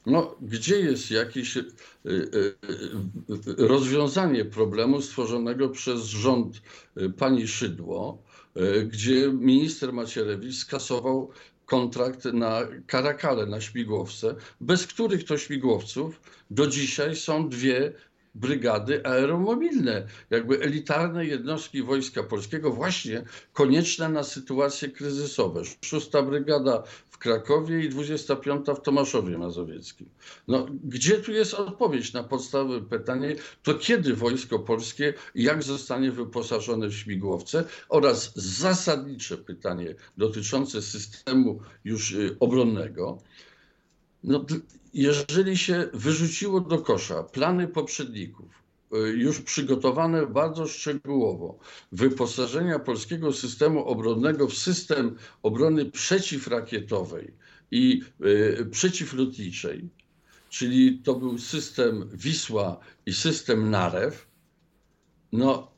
No, 0.07 0.37
gdzie 0.43 0.81
jest 0.81 1.11
jakieś 1.11 1.59
rozwiązanie 3.59 4.45
problemu 4.45 5.03
stworzonego 5.03 5.69
przez 5.69 6.01
rząd 6.05 6.63
pani 7.19 7.49
Szydło, 7.49 8.23
gdzie 8.87 9.33
minister 9.33 9.93
Macierewicz 9.93 10.55
skasował 10.57 11.31
kontrakt 11.73 12.25
na 12.25 12.61
karakale, 12.87 13.47
na 13.47 13.61
śmigłowce, 13.61 14.35
bez 14.61 14.87
których 14.87 15.25
to 15.25 15.39
śmigłowców 15.39 16.21
do 16.51 16.67
dzisiaj 16.67 17.17
są 17.17 17.49
dwie 17.49 17.93
brygady 18.35 19.07
aeromobilne, 19.07 20.07
jakby 20.31 20.61
elitarne 20.61 21.27
jednostki 21.27 21.83
Wojska 21.83 22.23
Polskiego, 22.23 22.71
właśnie 22.71 23.25
konieczne 23.53 24.09
na 24.09 24.23
sytuacje 24.23 24.89
kryzysowe. 24.89 25.63
Szósta 25.85 26.23
brygada 26.23 26.83
w 27.11 27.19
Krakowie 27.19 27.85
i 27.85 27.89
25 27.89 28.67
w 28.67 28.81
Tomaszowie 28.81 29.39
Mazowieckim. 29.39 30.09
No, 30.49 30.67
gdzie 30.85 31.19
tu 31.19 31.33
jest 31.33 31.55
odpowiedź 31.55 32.13
na 32.13 32.23
podstawowe 32.23 32.81
pytanie, 32.81 33.37
to 33.63 33.75
kiedy 33.75 34.15
Wojsko 34.15 34.59
Polskie, 34.59 35.15
jak 35.35 35.63
zostanie 35.63 36.13
wyposażone 36.13 36.89
w 36.89 36.95
śmigłowce 36.95 37.65
oraz 37.89 38.33
zasadnicze 38.37 39.37
pytanie 39.37 39.95
dotyczące 40.17 40.83
systemu 40.83 41.61
już 41.85 42.13
y, 42.13 42.37
obronnego. 42.41 43.19
No, 44.25 44.45
jeżeli 44.95 45.59
się 45.59 45.89
wyrzuciło 45.93 46.61
do 46.61 46.79
kosza 46.79 47.23
plany 47.23 47.69
poprzedników, 47.69 48.63
już 49.15 49.41
przygotowane 49.41 50.27
bardzo 50.27 50.67
szczegółowo 50.67 51.59
wyposażenia 51.93 52.79
polskiego 52.79 53.33
systemu 53.33 53.85
obronnego 53.85 54.49
w 54.49 54.55
system 54.55 55.17
obrony 55.43 55.85
przeciwrakietowej 55.85 57.35
i 57.71 58.03
przeciwlotniczej, 58.71 59.89
czyli 60.51 60.99
to 60.99 61.15
był 61.15 61.39
system 61.39 62.09
Wisła 62.13 62.79
i 63.07 63.13
system 63.13 63.71
Narew, 63.71 64.27
no 65.33 65.72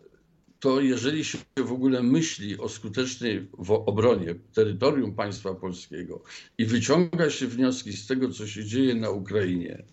to 0.65 0.81
jeżeli 0.81 1.25
się 1.25 1.39
w 1.57 1.73
ogóle 1.73 2.03
myśli 2.03 2.59
o 2.59 2.69
skutecznej 2.69 3.49
obronie 3.69 4.35
terytorium 4.55 5.15
państwa 5.15 5.55
polskiego 5.55 6.23
i 6.59 6.67
wyciąga 6.67 7.31
się 7.31 7.47
wnioski 7.47 7.93
z 7.93 8.07
tego, 8.07 8.29
co 8.31 8.47
się 8.47 8.65
dzieje 8.65 8.95
na 8.95 9.11
Ukrainie, 9.11 9.85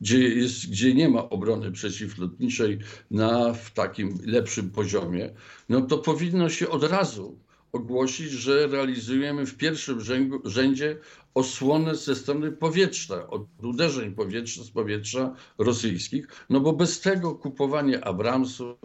gdzie, 0.00 0.28
jest, 0.28 0.70
gdzie 0.70 0.94
nie 0.94 1.08
ma 1.08 1.28
obrony 1.28 1.72
przeciwlotniczej 1.72 2.78
na 3.10 3.52
w 3.54 3.70
takim 3.70 4.18
lepszym 4.24 4.70
poziomie, 4.70 5.30
no 5.68 5.80
to 5.80 5.98
powinno 5.98 6.48
się 6.48 6.68
od 6.68 6.84
razu 6.84 7.38
ogłosić, 7.72 8.30
że 8.30 8.66
realizujemy 8.66 9.46
w 9.46 9.56
pierwszym 9.56 10.00
rzędzie 10.44 10.96
osłonę 11.34 11.96
ze 11.96 12.16
strony 12.16 12.52
powietrza, 12.52 13.26
od 13.30 13.42
uderzeń 13.62 14.14
powietrza, 14.14 14.64
z 14.64 14.70
powietrza 14.70 15.34
rosyjskich, 15.58 16.28
no 16.50 16.60
bo 16.60 16.72
bez 16.72 17.00
tego 17.00 17.34
kupowanie 17.34 18.04
Abramsów, 18.04 18.76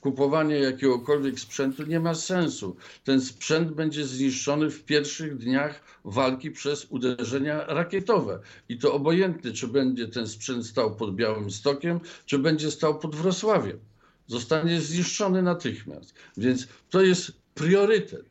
kupowanie 0.00 0.56
jakiegokolwiek 0.56 1.40
sprzętu 1.40 1.82
nie 1.82 2.00
ma 2.00 2.14
sensu. 2.14 2.76
Ten 3.04 3.20
sprzęt 3.20 3.72
będzie 3.72 4.04
zniszczony 4.04 4.70
w 4.70 4.84
pierwszych 4.84 5.36
dniach 5.38 6.00
walki 6.04 6.50
przez 6.50 6.86
uderzenia 6.90 7.64
rakietowe. 7.66 8.40
I 8.68 8.78
to 8.78 8.94
obojętne, 8.94 9.52
czy 9.52 9.68
będzie 9.68 10.08
ten 10.08 10.26
sprzęt 10.26 10.66
stał 10.66 10.96
pod 10.96 11.14
Białym 11.14 11.50
Stokiem, 11.50 12.00
czy 12.26 12.38
będzie 12.38 12.70
stał 12.70 12.98
pod 12.98 13.14
Wrocławiem. 13.16 13.78
Zostanie 14.26 14.80
zniszczony 14.80 15.42
natychmiast. 15.42 16.14
Więc 16.36 16.68
to 16.90 17.02
jest 17.02 17.32
priorytet 17.56 18.26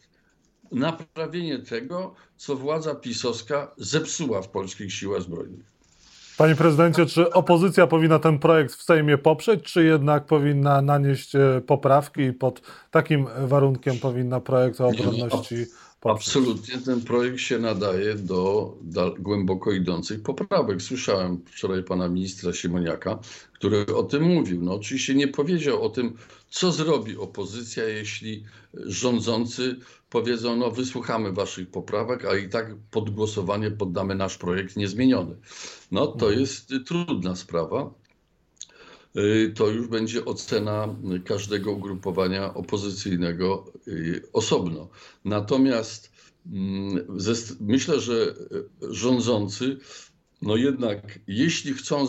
naprawienie 0.71 1.59
tego, 1.59 2.15
co 2.37 2.55
władza 2.55 2.95
pisowska 2.95 3.71
zepsuła 3.77 4.41
w 4.41 4.49
polskich 4.49 4.93
siłach 4.93 5.21
zbrojnych. 5.21 5.75
Panie 6.37 6.55
prezydencie, 6.55 7.05
czy 7.05 7.33
opozycja 7.33 7.87
powinna 7.87 8.19
ten 8.19 8.39
projekt 8.39 8.75
w 8.75 8.83
Sejmie 8.83 9.17
poprzeć, 9.17 9.63
czy 9.63 9.83
jednak 9.83 10.25
powinna 10.25 10.81
nanieść 10.81 11.35
e, 11.35 11.61
poprawki 11.67 12.21
i 12.21 12.33
pod 12.33 12.61
takim 12.91 13.27
warunkiem 13.47 13.99
powinna 13.99 14.39
projekt 14.39 14.81
o 14.81 14.87
obronności 14.87 15.55
poprzeć? 16.01 16.27
Absolutnie 16.27 16.77
ten 16.77 17.01
projekt 17.01 17.39
się 17.39 17.59
nadaje 17.59 18.15
do, 18.15 18.73
do 18.81 19.15
głęboko 19.19 19.71
idących 19.71 20.23
poprawek. 20.23 20.81
Słyszałem 20.81 21.41
wczoraj 21.45 21.83
pana 21.83 22.09
ministra 22.09 22.53
Siemoniaka, 22.53 23.19
który 23.65 23.95
o 23.95 24.03
tym 24.03 24.23
mówił. 24.23 24.61
No 24.61 24.73
oczywiście 24.73 25.15
nie 25.15 25.27
powiedział 25.27 25.83
o 25.83 25.89
tym, 25.89 26.17
co 26.49 26.71
zrobi 26.71 27.17
opozycja, 27.17 27.83
jeśli 27.83 28.43
rządzący 28.73 29.75
powiedzą, 30.09 30.55
no 30.55 30.71
wysłuchamy 30.71 31.31
waszych 31.31 31.69
poprawek, 31.69 32.25
a 32.25 32.35
i 32.35 32.49
tak 32.49 32.75
pod 32.91 33.09
głosowanie 33.09 33.71
poddamy 33.71 34.15
nasz 34.15 34.37
projekt 34.37 34.75
niezmieniony. 34.75 35.35
No 35.91 36.07
to 36.07 36.25
mhm. 36.25 36.39
jest 36.39 36.73
trudna 36.85 37.35
sprawa. 37.35 37.93
Y, 39.17 39.53
to 39.55 39.67
już 39.67 39.87
będzie 39.87 40.25
ocena 40.25 40.95
każdego 41.25 41.71
ugrupowania 41.71 42.53
opozycyjnego 42.53 43.71
y, 43.87 44.21
osobno. 44.33 44.89
Natomiast 45.25 46.11
mm, 46.51 47.07
myślę, 47.59 47.99
że 47.99 48.35
rządzący, 48.81 49.77
no 50.41 50.55
jednak, 50.55 51.19
jeśli 51.27 51.73
chcą 51.73 52.07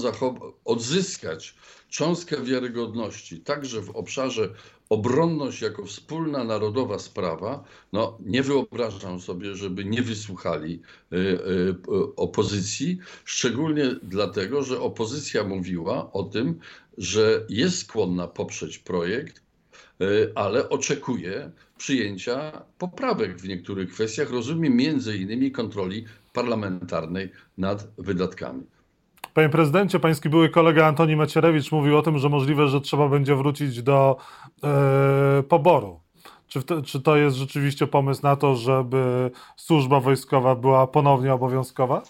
odzyskać 0.65 1.55
cząstkę 1.89 2.45
wiarygodności, 2.45 3.41
także 3.41 3.81
w 3.81 3.91
obszarze 3.91 4.55
obronność 4.89 5.63
jako 5.63 5.85
wspólna 5.85 6.45
narodowa 6.45 6.99
sprawa, 6.99 7.65
no 7.93 8.19
nie 8.21 8.43
wyobrażam 8.43 9.21
sobie, 9.21 9.55
żeby 9.55 9.85
nie 9.85 10.03
wysłuchali 10.03 10.81
y, 11.13 11.17
y, 11.17 11.75
opozycji, 12.17 12.99
szczególnie 13.25 13.97
dlatego, 14.03 14.63
że 14.63 14.81
opozycja 14.81 15.45
mówiła 15.45 16.13
o 16.13 16.23
tym, 16.23 16.59
że 16.99 17.47
jest 17.49 17.79
skłonna 17.79 18.29
poprzeć 18.29 18.79
projekt, 18.79 19.43
y, 20.03 20.33
ale 20.35 20.69
oczekuje 20.69 21.51
przyjęcia 21.79 22.63
poprawek 22.79 23.37
w 23.37 23.49
niektórych 23.49 23.91
kwestiach, 23.91 24.31
rozumiem 24.31 24.77
między 24.77 25.17
innymi 25.17 25.51
kontroli 25.53 26.05
parlamentarnej 26.37 27.33
nad 27.59 27.89
wydatkami. 27.99 28.63
Panie 29.35 29.49
prezydencie, 29.49 30.01
pański 30.01 30.29
były 30.29 30.49
kolega 30.49 30.87
Antoni 30.87 31.17
Macierewicz 31.17 31.73
mówił 31.73 31.99
o 31.99 32.03
tym, 32.03 32.19
że 32.19 32.29
możliwe, 32.29 32.69
że 32.69 32.81
trzeba 32.81 33.09
będzie 33.09 33.37
wrócić 33.37 33.83
do 33.83 34.17
e, 34.65 35.43
poboru. 35.43 36.01
Czy, 36.49 36.63
te, 36.63 36.83
czy 36.83 37.01
to 37.01 37.17
jest 37.17 37.37
rzeczywiście 37.37 37.87
pomysł 37.87 38.23
na 38.23 38.37
to, 38.37 38.55
żeby 38.55 39.31
służba 39.57 40.01
wojskowa 40.01 40.55
była 40.55 40.87
ponownie 40.87 41.35
obowiązkowa? 41.35 42.03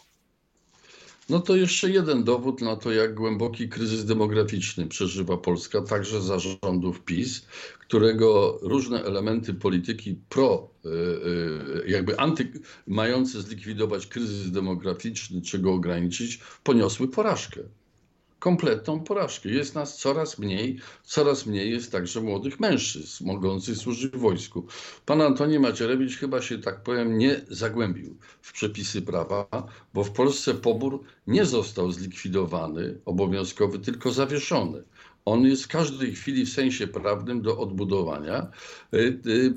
No 1.28 1.40
to 1.40 1.56
jeszcze 1.56 1.90
jeden 1.90 2.24
dowód 2.24 2.60
na 2.60 2.76
to, 2.76 2.92
jak 2.92 3.14
głęboki 3.14 3.68
kryzys 3.68 4.04
demograficzny 4.04 4.86
przeżywa 4.86 5.36
Polska, 5.36 5.82
także 5.82 6.22
za 6.22 6.38
rządów 6.38 7.04
PiS, 7.04 7.46
którego 7.78 8.58
różne 8.62 9.04
elementy 9.04 9.54
polityki 9.54 10.18
pro, 10.28 10.70
y, 10.84 10.88
y, 10.88 11.90
jakby 11.90 12.18
anty, 12.18 12.52
mające 12.86 13.42
zlikwidować 13.42 14.06
kryzys 14.06 14.50
demograficzny, 14.50 15.42
czy 15.42 15.58
go 15.58 15.72
ograniczyć, 15.72 16.40
poniosły 16.64 17.08
porażkę 17.08 17.60
kompletną 18.38 19.00
porażkę. 19.00 19.48
Jest 19.48 19.74
nas 19.74 19.98
coraz 19.98 20.38
mniej, 20.38 20.80
coraz 21.04 21.46
mniej 21.46 21.70
jest 21.70 21.92
także 21.92 22.20
młodych 22.20 22.60
mężczyzn 22.60 23.26
mogących 23.26 23.76
służyć 23.76 24.12
w 24.12 24.18
wojsku. 24.18 24.66
Pan 25.06 25.20
Antoni 25.20 25.58
Macierewicz 25.58 26.16
chyba 26.16 26.42
się, 26.42 26.58
tak 26.58 26.82
powiem, 26.82 27.18
nie 27.18 27.40
zagłębił 27.48 28.16
w 28.42 28.52
przepisy 28.52 29.02
prawa, 29.02 29.46
bo 29.94 30.04
w 30.04 30.10
Polsce 30.10 30.54
pobór 30.54 31.04
nie 31.26 31.44
został 31.44 31.92
zlikwidowany, 31.92 33.00
obowiązkowy, 33.04 33.78
tylko 33.78 34.12
zawieszony. 34.12 34.82
On 35.24 35.44
jest 35.46 35.64
w 35.64 35.68
każdej 35.68 36.14
chwili 36.14 36.46
w 36.46 36.52
sensie 36.52 36.86
prawnym 36.86 37.42
do 37.42 37.58
odbudowania. 37.58 38.50
Y, 38.94 39.20
y, 39.26 39.54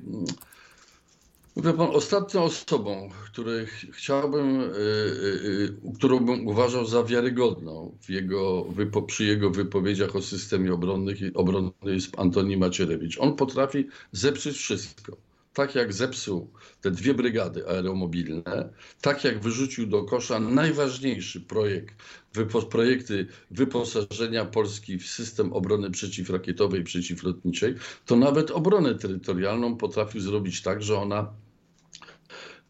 Pan, 1.61 1.79
ostatnią 1.79 2.43
osobą, 2.43 3.09
której 3.25 3.65
chciałbym, 3.91 4.61
y, 4.61 4.63
y, 4.63 5.79
y, 5.87 5.95
którą 5.95 6.19
bym 6.19 6.47
uważał 6.47 6.85
za 6.85 7.03
wiarygodną 7.03 7.97
w 8.01 8.09
jego, 8.09 8.65
przy 9.07 9.23
jego 9.23 9.49
wypowiedziach 9.49 10.15
o 10.15 10.21
systemie 10.21 10.73
obronnym, 10.73 11.15
obronnym 11.33 11.73
jest 11.83 12.19
Antoni 12.19 12.57
Macierewicz. 12.57 13.19
On 13.19 13.35
potrafi 13.35 13.87
zepsuć 14.11 14.57
wszystko. 14.57 15.17
Tak 15.53 15.75
jak 15.75 15.93
zepsuł 15.93 16.51
te 16.81 16.91
dwie 16.91 17.13
brygady 17.13 17.67
aeromobilne, 17.67 18.73
tak 19.01 19.23
jak 19.23 19.39
wyrzucił 19.39 19.87
do 19.87 20.03
kosza 20.03 20.39
najważniejszy 20.39 21.41
projekt, 21.41 21.95
wypo, 22.33 22.61
projekty 22.61 23.27
wyposażenia 23.51 24.45
Polski 24.45 24.97
w 24.97 25.07
system 25.07 25.53
obrony 25.53 25.91
przeciwrakietowej 25.91 26.83
przeciwlotniczej, 26.83 27.75
to 28.05 28.15
nawet 28.15 28.51
obronę 28.51 28.95
terytorialną 28.95 29.77
potrafił 29.77 30.21
zrobić 30.21 30.61
tak, 30.61 30.83
że 30.83 30.97
ona 30.97 31.33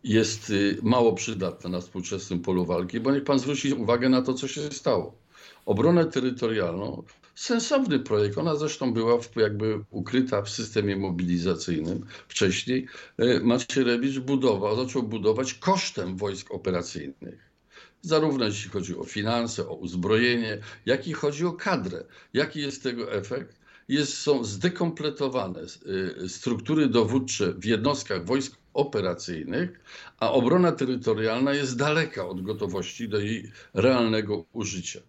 jest 0.04 0.50
y, 0.50 0.78
mało 0.84 1.14
przydatna 1.14 1.70
na 1.70 1.82
współczesnym 1.82 2.40
polu 2.40 2.66
walki, 2.66 3.00
bo 3.00 3.12
niech 3.12 3.24
pan 3.24 3.40
zwróci 3.40 3.74
uwagę 3.74 4.10
na 4.10 4.22
to, 4.22 4.34
co 4.34 4.48
się 4.48 4.62
stało. 4.62 5.16
Obronę 5.66 6.06
terytorialną, 6.06 7.04
sensowny 7.36 8.00
projekt, 8.00 8.38
ona 8.38 8.56
zresztą 8.56 8.94
była 8.94 9.20
jakby 9.36 9.80
ukryta 9.90 10.42
w 10.42 10.50
systemie 10.50 10.96
mobilizacyjnym 10.96 12.06
wcześniej. 12.28 12.88
Y, 13.22 13.40
Macierewicz 13.44 14.20
budował, 14.20 14.76
zaczął 14.76 15.04
budować 15.04 15.54
kosztem 15.54 16.18
wojsk 16.18 16.52
operacyjnych 16.52 17.50
zarówno 18.02 18.46
jeśli 18.46 18.70
chodzi 18.70 18.98
o 18.98 19.04
finanse, 19.04 19.70
o 19.70 19.74
uzbrojenie, 19.74 20.58
jak 20.86 21.08
i 21.08 21.14
chodzi 21.14 21.46
o 21.46 21.54
kadrę. 21.54 22.04
Jaki 22.34 22.62
jest 22.62 22.84
tego 22.84 23.14
efekt? 23.14 23.60
Jest, 23.88 24.18
są 24.18 24.44
zdekompletowane 24.44 25.62
y, 26.24 26.30
struktury 26.30 26.88
dowódcze 26.88 27.54
w 27.54 27.66
jednostkach 27.66 28.26
wojsk 28.26 28.59
operacyjnych, 28.74 29.80
a 30.20 30.32
obrona 30.32 30.72
terytorialna 30.72 31.54
jest 31.54 31.78
daleka 31.78 32.28
od 32.28 32.42
gotowości 32.42 33.10
do 33.10 33.20
jej 33.20 33.52
realnego 33.74 34.46
użycia. 34.54 35.00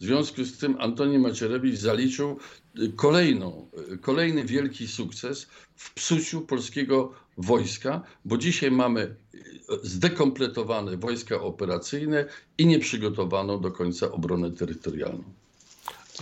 W 0.00 0.04
związku 0.04 0.44
z 0.44 0.58
tym 0.58 0.76
Antoni 0.80 1.18
Macierewicz 1.18 1.76
zaliczył 1.76 2.38
y, 2.78 2.92
kolejną, 2.92 3.70
y, 3.92 3.98
kolejny 3.98 4.44
wielki 4.44 4.88
sukces 4.88 5.46
w 5.76 5.94
psuciu 5.94 6.40
polskiego 6.40 7.12
wojska, 7.38 8.02
bo 8.24 8.38
dzisiaj 8.38 8.70
mamy 8.70 9.00
y, 9.34 9.38
zdekompletowane 9.82 10.96
wojska 10.96 11.40
operacyjne 11.40 12.24
i 12.58 12.66
nieprzygotowaną 12.66 13.60
do 13.60 13.70
końca 13.70 14.12
obronę 14.12 14.50
terytorialną. 14.50 15.24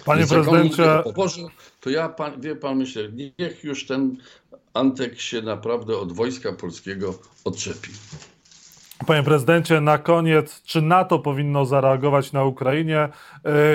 Panie 0.05 0.19
Więc 0.21 0.31
prezydencie. 0.31 1.01
Poborze, 1.05 1.43
to 1.81 1.91
ja, 1.91 2.09
pan, 2.09 2.41
wie 2.41 2.57
pan, 2.57 2.79
myślę, 2.79 3.03
niech 3.39 3.65
już 3.65 3.87
ten 3.87 4.17
Antek 4.77 5.21
się 5.21 5.43
naprawdę 5.43 5.99
od 5.99 6.13
wojska 6.13 6.53
polskiego 6.53 7.15
odczepi. 7.45 7.91
Panie 9.07 9.23
prezydencie, 9.23 9.81
na 9.81 9.99
koniec, 9.99 10.63
czy 10.63 10.83
NATO 10.83 11.19
powinno 11.19 11.65
zareagować 11.65 12.33
na 12.33 12.45
Ukrainie? 12.45 13.09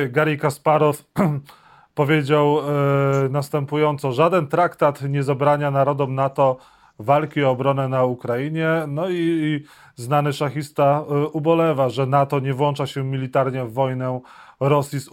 Y, 0.03 0.09
Gary 0.09 0.37
Kasparow 0.37 1.03
powiedział 2.01 2.59
e, 2.59 3.29
następująco: 3.29 4.11
Żaden 4.11 4.47
traktat 4.47 5.01
nie 5.01 5.23
zabrania 5.23 5.71
narodom 5.71 6.15
NATO 6.15 6.57
walki 6.99 7.43
o 7.43 7.49
obronę 7.49 7.87
na 7.87 8.03
Ukrainie. 8.03 8.69
No 8.87 9.09
i, 9.09 9.63
znany 9.95 10.33
szachista 10.33 11.03
e, 11.09 11.27
ubolewa, 11.27 11.89
że 11.89 12.05
NATO 12.05 12.39
nie 12.39 12.53
włącza 12.53 12.87
się 12.87 13.03
militarnie 13.03 13.65
w 13.65 13.73
wojnę 13.73 14.19
Rosji 14.59 14.99
z. 14.99 15.09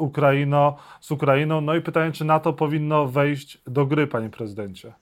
Z 1.00 1.10
Ukrainą. 1.10 1.60
No 1.60 1.74
i 1.74 1.80
pytanie, 1.80 2.12
czy 2.12 2.24
NATO 2.24 2.52
powinno 2.52 3.06
wejść 3.06 3.58
do 3.66 3.86
gry, 3.86 4.06
panie 4.06 4.30
prezydencie? 4.30 4.92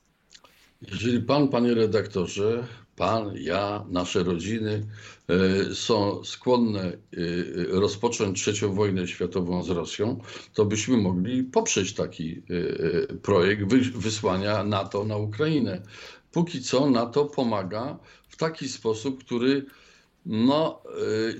Jeżeli 0.82 1.20
pan, 1.20 1.48
panie 1.48 1.74
redaktorze, 1.74 2.66
pan, 2.96 3.32
ja, 3.36 3.84
nasze 3.88 4.22
rodziny 4.22 4.86
e, 5.28 5.74
są 5.74 6.24
skłonne 6.24 6.82
e, 6.82 6.96
rozpocząć 7.70 8.42
trzecią 8.42 8.74
wojnę 8.74 9.08
światową 9.08 9.62
z 9.62 9.70
Rosją, 9.70 10.20
to 10.54 10.64
byśmy 10.64 10.96
mogli 10.96 11.44
poprzeć 11.44 11.94
taki 11.94 12.42
projekt 13.22 13.64
wysłania 13.94 14.64
NATO 14.64 15.04
na 15.04 15.16
Ukrainę. 15.16 15.82
Póki 16.32 16.62
co 16.62 16.90
NATO 16.90 17.24
pomaga 17.24 17.98
w 18.28 18.36
taki 18.36 18.68
sposób, 18.68 19.24
który 19.24 19.64
no, 20.26 20.82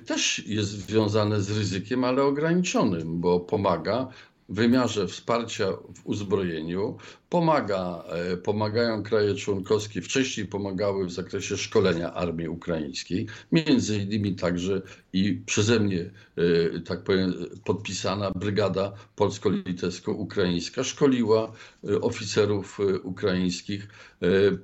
też 0.06 0.46
jest 0.46 0.70
związany 0.70 1.42
z 1.42 1.50
ryzykiem, 1.58 2.04
ale 2.04 2.22
ograniczonym, 2.22 3.20
bo 3.20 3.40
pomaga 3.40 4.08
w 4.48 4.54
wymiarze 4.54 5.08
wsparcia 5.08 5.72
w 5.72 6.06
uzbrojeniu, 6.06 6.96
pomaga, 7.28 8.04
e, 8.08 8.36
pomagają 8.36 9.02
kraje 9.02 9.34
członkowskie, 9.34 10.02
wcześniej 10.02 10.46
pomagały 10.46 11.06
w 11.06 11.12
zakresie 11.12 11.56
szkolenia 11.56 12.14
armii 12.14 12.48
ukraińskiej, 12.48 13.26
między 13.52 13.98
innymi 13.98 14.34
także 14.34 14.82
i 15.12 15.42
przeze 15.46 15.80
mnie, 15.80 16.10
e, 16.74 16.80
tak 16.80 17.02
powiem, 17.02 17.34
podpisana 17.64 18.30
brygada 18.30 18.92
polsko-litewsko-ukraińska 19.16 20.84
szkoliła 20.84 21.52
e, 21.88 22.00
oficerów 22.00 22.78
ukraińskich 23.02 23.88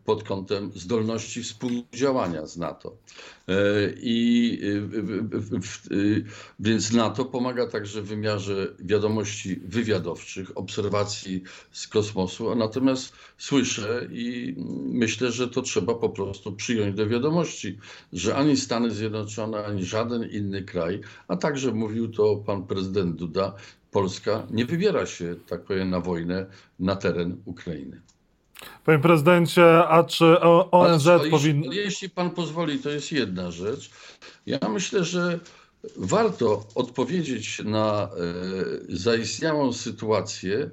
pod 0.04 0.24
kątem 0.24 0.70
zdolności 0.74 1.42
współdziałania 1.42 2.46
z 2.46 2.56
NATO. 2.56 2.96
I 3.96 4.60
więc 6.60 6.92
NATO 6.92 7.24
pomaga 7.24 7.66
także 7.66 8.02
w 8.02 8.06
wymiarze 8.06 8.74
wiadomości 8.78 9.56
wywiadowczych, 9.56 10.58
obserwacji 10.58 11.42
z 11.72 11.88
kosmosu, 11.88 12.51
natomiast 12.54 13.12
słyszę 13.38 14.08
i 14.10 14.54
myślę, 14.86 15.32
że 15.32 15.48
to 15.48 15.62
trzeba 15.62 15.94
po 15.94 16.08
prostu 16.08 16.52
przyjąć 16.52 16.96
do 16.96 17.08
wiadomości, 17.08 17.78
że 18.12 18.36
ani 18.36 18.56
Stany 18.56 18.90
Zjednoczone, 18.90 19.64
ani 19.64 19.84
żaden 19.84 20.30
inny 20.30 20.62
kraj, 20.62 21.00
a 21.28 21.36
także 21.36 21.72
mówił 21.72 22.08
to 22.08 22.36
pan 22.36 22.66
prezydent 22.66 23.16
Duda, 23.16 23.54
Polska 23.90 24.46
nie 24.50 24.64
wybiera 24.64 25.06
się, 25.06 25.34
tak 25.46 25.64
powiem, 25.64 25.90
na 25.90 26.00
wojnę 26.00 26.46
na 26.78 26.96
teren 26.96 27.36
Ukrainy. 27.44 28.00
Panie 28.84 28.98
prezydencie, 28.98 29.88
a 29.88 30.04
czy 30.04 30.40
ONZ 30.70 31.08
powinien. 31.30 31.62
Jeśli, 31.62 31.76
jeśli 31.76 32.10
pan 32.10 32.30
pozwoli, 32.30 32.78
to 32.78 32.90
jest 32.90 33.12
jedna 33.12 33.50
rzecz. 33.50 33.90
Ja 34.46 34.58
myślę, 34.68 35.04
że 35.04 35.40
warto 35.96 36.64
odpowiedzieć 36.74 37.62
na 37.64 38.02
e, 38.02 38.96
zaistniałą 38.96 39.72
sytuację 39.72 40.70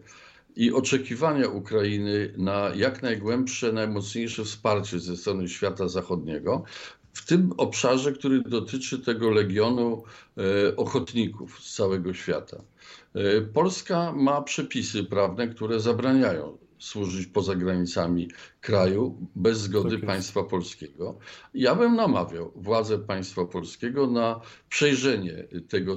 i 0.60 0.74
oczekiwania 0.74 1.48
Ukrainy 1.48 2.34
na 2.38 2.72
jak 2.76 3.02
najgłębsze, 3.02 3.72
najmocniejsze 3.74 4.44
wsparcie 4.44 5.00
ze 5.00 5.18
strony 5.18 5.50
świata 5.50 5.88
zachodniego, 5.88 6.64
w 7.14 7.26
tym 7.26 7.54
obszarze, 7.58 8.12
który 8.12 8.42
dotyczy 8.42 9.00
tego 9.00 9.30
legionu 9.30 10.04
e, 10.38 10.76
ochotników 10.76 11.60
z 11.64 11.76
całego 11.76 12.14
świata. 12.14 12.58
E, 13.16 13.42
Polska 13.42 14.12
ma 14.12 14.42
przepisy 14.42 15.04
prawne, 15.04 15.48
które 15.48 15.80
zabraniają 15.80 16.58
służyć 16.80 17.28
poza 17.28 17.56
granicami 17.56 18.28
kraju 18.62 19.28
bez 19.36 19.58
zgody 19.58 19.98
tak 19.98 20.06
państwa 20.06 20.44
polskiego. 20.44 21.20
Ja 21.54 21.76
bym 21.76 21.96
namawiał 21.96 22.52
władze 22.56 23.00
państwa 23.00 23.46
polskiego 23.46 24.08
na 24.08 24.42
przejrzenie 24.70 25.48
tego 25.70 25.96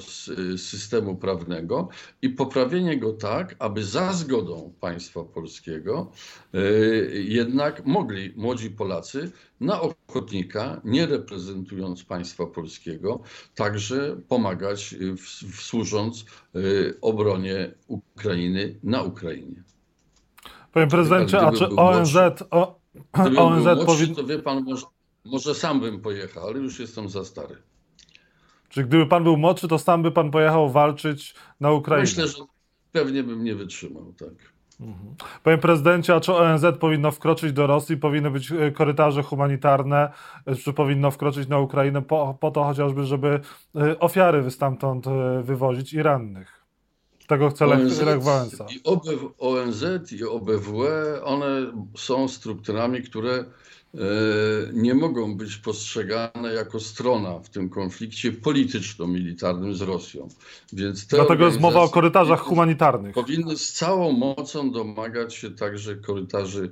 systemu 0.57 1.16
prawnego 1.16 1.88
i 2.23 2.31
poprawienie 2.31 2.99
go 2.99 3.12
tak, 3.12 3.57
aby 3.59 3.85
za 3.85 4.12
zgodą 4.12 4.73
państwa 4.81 5.25
polskiego 5.25 6.12
e, 6.55 6.59
jednak 7.14 7.87
mogli 7.87 8.33
młodzi 8.37 8.71
Polacy 8.71 9.33
na 9.61 9.81
ochotnika, 9.81 10.81
nie 10.85 11.07
reprezentując 11.07 12.05
państwa 12.05 12.47
polskiego, 12.47 13.23
także 13.55 14.16
pomagać 14.29 14.95
w, 15.01 15.53
w 15.53 15.62
służąc 15.62 16.25
e, 16.25 16.59
obronie 17.01 17.75
Ukrainy 17.87 18.79
na 18.83 19.03
Ukrainie. 19.03 19.71
Panie 20.72 20.87
prezydencie, 20.87 21.40
a 21.40 21.52
czy 21.52 21.68
ONZ, 21.68 22.16
o, 22.50 22.80
ONZ 23.37 23.85
powinien... 23.87 24.14
To 24.14 24.24
wie 24.24 24.38
pan, 24.38 24.64
może, 24.64 24.87
może 25.24 25.54
sam 25.54 25.80
bym 25.80 26.00
pojechał, 26.00 26.46
ale 26.46 26.58
już 26.58 26.80
jestem 26.80 27.08
za 27.08 27.24
stary. 27.24 27.56
Czy 28.68 28.85
gdyby 28.85 29.06
pan 29.06 29.24
był 29.24 29.37
młodszy, 29.37 29.68
to 29.68 29.78
sam 29.78 30.02
by 30.02 30.11
pan 30.11 30.30
pojechał 30.30 30.70
walczyć 30.70 31.35
na 31.61 31.72
Ukrainę? 31.72 32.02
Myślę, 32.02 32.28
że 32.28 32.44
pewnie 32.92 33.22
bym 33.22 33.44
nie 33.44 33.54
wytrzymał, 33.54 34.12
tak. 34.18 34.52
Mhm. 34.80 35.14
Panie 35.42 35.58
prezydencie, 35.58 36.14
a 36.14 36.20
czy 36.20 36.35
ONZ 36.35 36.64
powinno 36.80 37.11
wkroczyć 37.11 37.52
do 37.52 37.66
Rosji, 37.66 37.96
powinny 37.96 38.30
być 38.30 38.52
e, 38.52 38.70
korytarze 38.70 39.22
humanitarne, 39.22 40.12
e, 40.46 40.54
czy 40.54 40.72
powinno 40.72 41.11
wkroczyć 41.11 41.48
na 41.48 41.58
Ukrainę 41.58 42.02
po, 42.02 42.37
po 42.40 42.50
to 42.50 42.64
chociażby, 42.64 43.04
żeby 43.04 43.40
e, 43.76 43.98
ofiary 43.98 44.50
stamtąd 44.50 45.04
wywozić 45.42 45.92
i 45.92 46.02
rannych? 46.02 46.62
Tego 47.26 47.50
chce 47.50 47.66
ONZ, 47.66 48.00
Wałęsa. 48.18 48.66
I 48.70 48.80
ONZ 49.38 50.12
i 50.12 50.24
OBWE, 50.24 51.24
one 51.24 51.72
są 51.96 52.28
strukturami, 52.28 53.02
które 53.02 53.32
e, 53.35 53.98
nie 54.72 54.94
mogą 54.94 55.37
być 55.37 55.56
postrzegane 55.56 56.54
jako 56.54 56.80
strona 56.80 57.38
w 57.38 57.48
tym 57.48 57.68
konflikcie 57.68 58.32
polityczno-militarnym 58.32 59.74
z 59.74 59.80
Rosją. 59.80 60.28
Więc 60.72 61.06
Dlatego 61.06 61.46
jest 61.46 61.61
mowa 61.61 61.80
o 61.80 61.88
korytarzach 61.88 62.40
humanitarnych. 62.40 63.14
Powinny 63.14 63.56
z 63.56 63.72
całą 63.72 64.12
mocą 64.12 64.70
domagać 64.70 65.35
się 65.35 65.50
także 65.50 65.96
korytarzy 65.96 66.70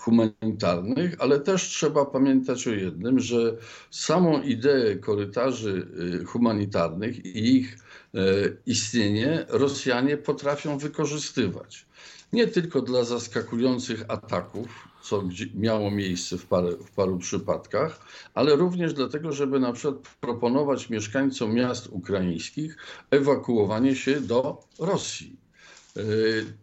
humanitarnych, 0.00 1.16
ale 1.18 1.40
też 1.40 1.62
trzeba 1.62 2.04
pamiętać 2.04 2.68
o 2.68 2.70
jednym, 2.70 3.20
że 3.20 3.56
samą 3.90 4.42
ideę 4.42 4.96
korytarzy 4.96 5.88
y, 6.20 6.24
humanitarnych 6.24 7.24
i 7.26 7.56
ich 7.56 7.78
e, 8.14 8.18
istnienie 8.66 9.46
Rosjanie 9.48 10.16
potrafią 10.16 10.78
wykorzystywać. 10.78 11.86
Nie 12.32 12.46
tylko 12.46 12.82
dla 12.82 13.04
zaskakujących 13.04 14.04
ataków, 14.08 14.88
co 15.02 15.22
miało 15.54 15.90
miejsce 15.90 16.38
w, 16.38 16.46
parę, 16.46 16.70
w 16.72 16.90
paru 16.90 17.18
przypadkach, 17.18 18.00
ale 18.34 18.56
również 18.56 18.94
dlatego, 18.94 19.32
żeby 19.32 19.60
na 19.60 19.72
przykład 19.72 20.16
proponować 20.20 20.90
mieszkańcom 20.90 21.54
miast 21.54 21.86
ukraińskich 21.86 22.76
ewakuowanie 23.10 23.96
się 23.96 24.20
do 24.20 24.60
Rosji 24.78 25.37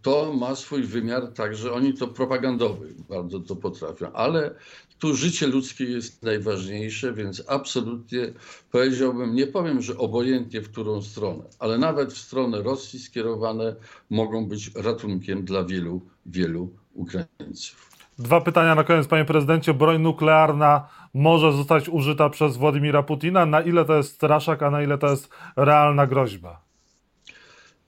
to 0.02 0.34
ma 0.34 0.56
swój 0.56 0.84
wymiar 0.84 1.28
także, 1.28 1.74
oni 1.74 1.93
to 1.93 2.08
propagandowy 2.08 2.93
bardzo 3.10 3.39
to 3.39 3.56
potrafią, 3.56 4.12
ale 4.13 4.56
tu 5.00 5.15
życie 5.15 5.48
ludzkie 5.48 5.84
jest 5.84 6.24
najważniejsze, 6.24 7.13
więc 7.13 7.43
absolutnie 7.48 8.34
powiedziałbym, 8.71 9.36
nie 9.36 9.48
powiem, 9.48 9.82
że 9.82 9.98
obojętnie 9.98 10.62
w 10.62 10.71
którą 10.71 11.02
stronę, 11.02 11.43
ale 11.60 11.78
nawet 11.78 12.13
w 12.13 12.17
stronę 12.17 12.62
Rosji 12.62 13.00
skierowane 13.00 13.76
mogą 14.10 14.45
być 14.45 14.71
ratunkiem 14.76 15.45
dla 15.45 15.63
wielu, 15.63 16.02
wielu 16.26 16.69
Ukraińców. 16.93 17.95
Dwa 18.17 18.41
pytania 18.41 18.76
na 18.76 18.84
koniec, 18.84 19.08
panie 19.08 19.26
prezydencie. 19.26 19.74
Broń 19.74 20.02
nuklearna 20.02 20.88
może 21.13 21.52
zostać 21.52 21.89
użyta 21.89 22.30
przez 22.30 22.58
Władimira 22.58 23.04
Putina. 23.04 23.45
Na 23.45 23.62
ile 23.62 23.86
to 23.86 23.98
jest 23.98 24.13
straszak, 24.13 24.63
a 24.63 24.71
na 24.71 24.84
ile 24.84 24.98
to 24.98 25.08
jest 25.08 25.30
realna 25.56 26.08
groźba? 26.08 26.64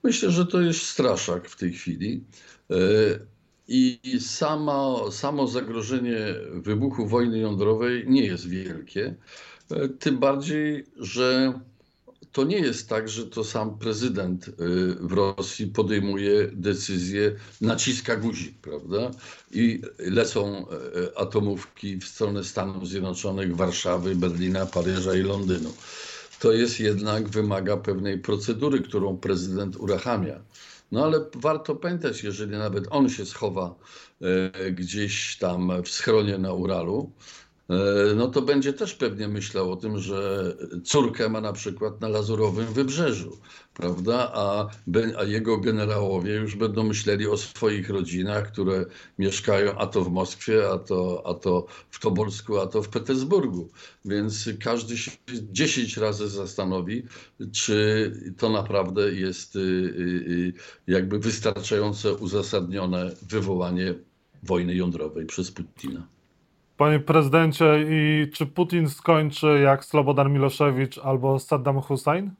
Myślę, 0.04 0.32
że 0.32 0.46
to 0.46 0.62
jest 0.62 0.82
straszak 0.82 1.50
w 1.50 1.58
tej 1.58 1.74
chwili. 1.74 2.24
E, 2.72 2.76
I 3.68 4.00
samo, 4.20 5.12
samo 5.12 5.48
zagrożenie 5.48 6.18
wybuchu 6.54 7.08
wojny 7.08 7.40
jądrowej 7.40 8.06
nie 8.08 8.26
jest 8.26 8.50
wielkie. 8.50 9.16
E, 9.72 9.90
tym 9.90 10.18
bardziej, 10.18 10.86
że 10.98 11.60
to 12.32 12.44
nie 12.44 12.60
jest 12.60 12.90
tak, 12.90 13.10
że 13.10 13.26
to 13.26 13.44
sam 13.44 13.78
prezydent 13.80 14.48
e, 14.48 14.52
w 15.00 15.14
Rosji 15.14 15.68
podejmuje 15.68 16.50
decyzję, 16.54 17.36
naciska 17.62 18.16
guzik, 18.16 18.58
prawda? 18.62 19.12
I 19.52 19.82
lecą 20.00 20.66
atomówki 21.16 21.98
w 21.98 22.06
stronę 22.06 22.44
Stanów 22.44 22.88
Zjednoczonych, 22.88 23.56
Warszawy, 23.56 24.16
Berlina, 24.16 24.66
Paryża 24.66 25.16
i 25.16 25.22
Londynu 25.22 25.74
to 26.40 26.52
jest 26.52 26.80
jednak 26.80 27.30
wymaga 27.30 27.78
pewnej 27.78 28.20
procedury, 28.20 28.82
którą 28.82 29.18
prezydent 29.18 29.76
uruchamia. 29.76 30.40
No 30.92 31.04
ale 31.04 31.26
warto 31.36 31.76
pamiętać, 31.76 32.24
jeżeli 32.24 32.52
nawet 32.52 32.86
on 32.90 33.10
się 33.10 33.26
schowa 33.26 33.76
e, 34.22 34.72
gdzieś 34.72 35.38
tam 35.38 35.84
w 35.84 35.90
schronie 35.90 36.38
na 36.38 36.54
Uralu, 36.54 37.12
no 38.16 38.28
to 38.28 38.42
będzie 38.42 38.74
też 38.74 38.94
pewnie 38.94 39.28
myślał 39.28 39.72
o 39.72 39.76
tym, 39.76 40.00
że 40.00 40.54
córkę 40.84 41.30
ma 41.30 41.42
na 41.42 41.54
przykład 41.54 42.02
na 42.02 42.08
Lazurowym 42.08 42.74
Wybrzeżu, 42.74 43.38
prawda? 43.74 44.32
A, 44.34 44.70
a 45.18 45.24
jego 45.24 45.58
generałowie 45.58 46.36
już 46.36 46.56
będą 46.56 46.84
myśleli 46.84 47.28
o 47.28 47.38
swoich 47.38 47.90
rodzinach, 47.90 48.52
które 48.52 48.86
mieszkają 49.20 49.78
a 49.78 49.88
to 49.88 50.04
w 50.04 50.12
Moskwie, 50.12 50.70
a 50.70 50.78
to, 50.78 51.24
a 51.26 51.34
to 51.34 51.66
w 51.90 52.00
Tobolsku, 52.00 52.60
a 52.60 52.68
to 52.68 52.84
w 52.84 52.90
Petersburgu. 52.90 53.70
Więc 54.06 54.50
każdy 54.64 54.98
się 54.98 55.12
10 55.52 55.98
razy 55.98 56.30
zastanowi, 56.30 57.04
czy 57.52 58.12
to 58.38 58.50
naprawdę 58.50 59.14
jest 59.14 59.56
y, 59.56 59.60
y, 59.60 59.64
y, 59.64 60.54
jakby 60.88 61.20
wystarczające 61.20 62.14
uzasadnione 62.14 63.12
wywołanie 63.30 63.96
wojny 64.44 64.76
jądrowej 64.76 65.26
przez 65.26 65.52
Putina. 65.52 66.17
Panie 66.78 67.00
prezydencie, 67.00 67.66
i 67.90 68.28
czy 68.32 68.46
Putin 68.46 68.90
skończy 68.90 69.48
jak 69.64 69.86
Slobodan 69.86 70.34
Miloszewicz 70.34 70.98
albo 70.98 71.40
Saddam 71.40 71.82
Hussein? 71.82 72.32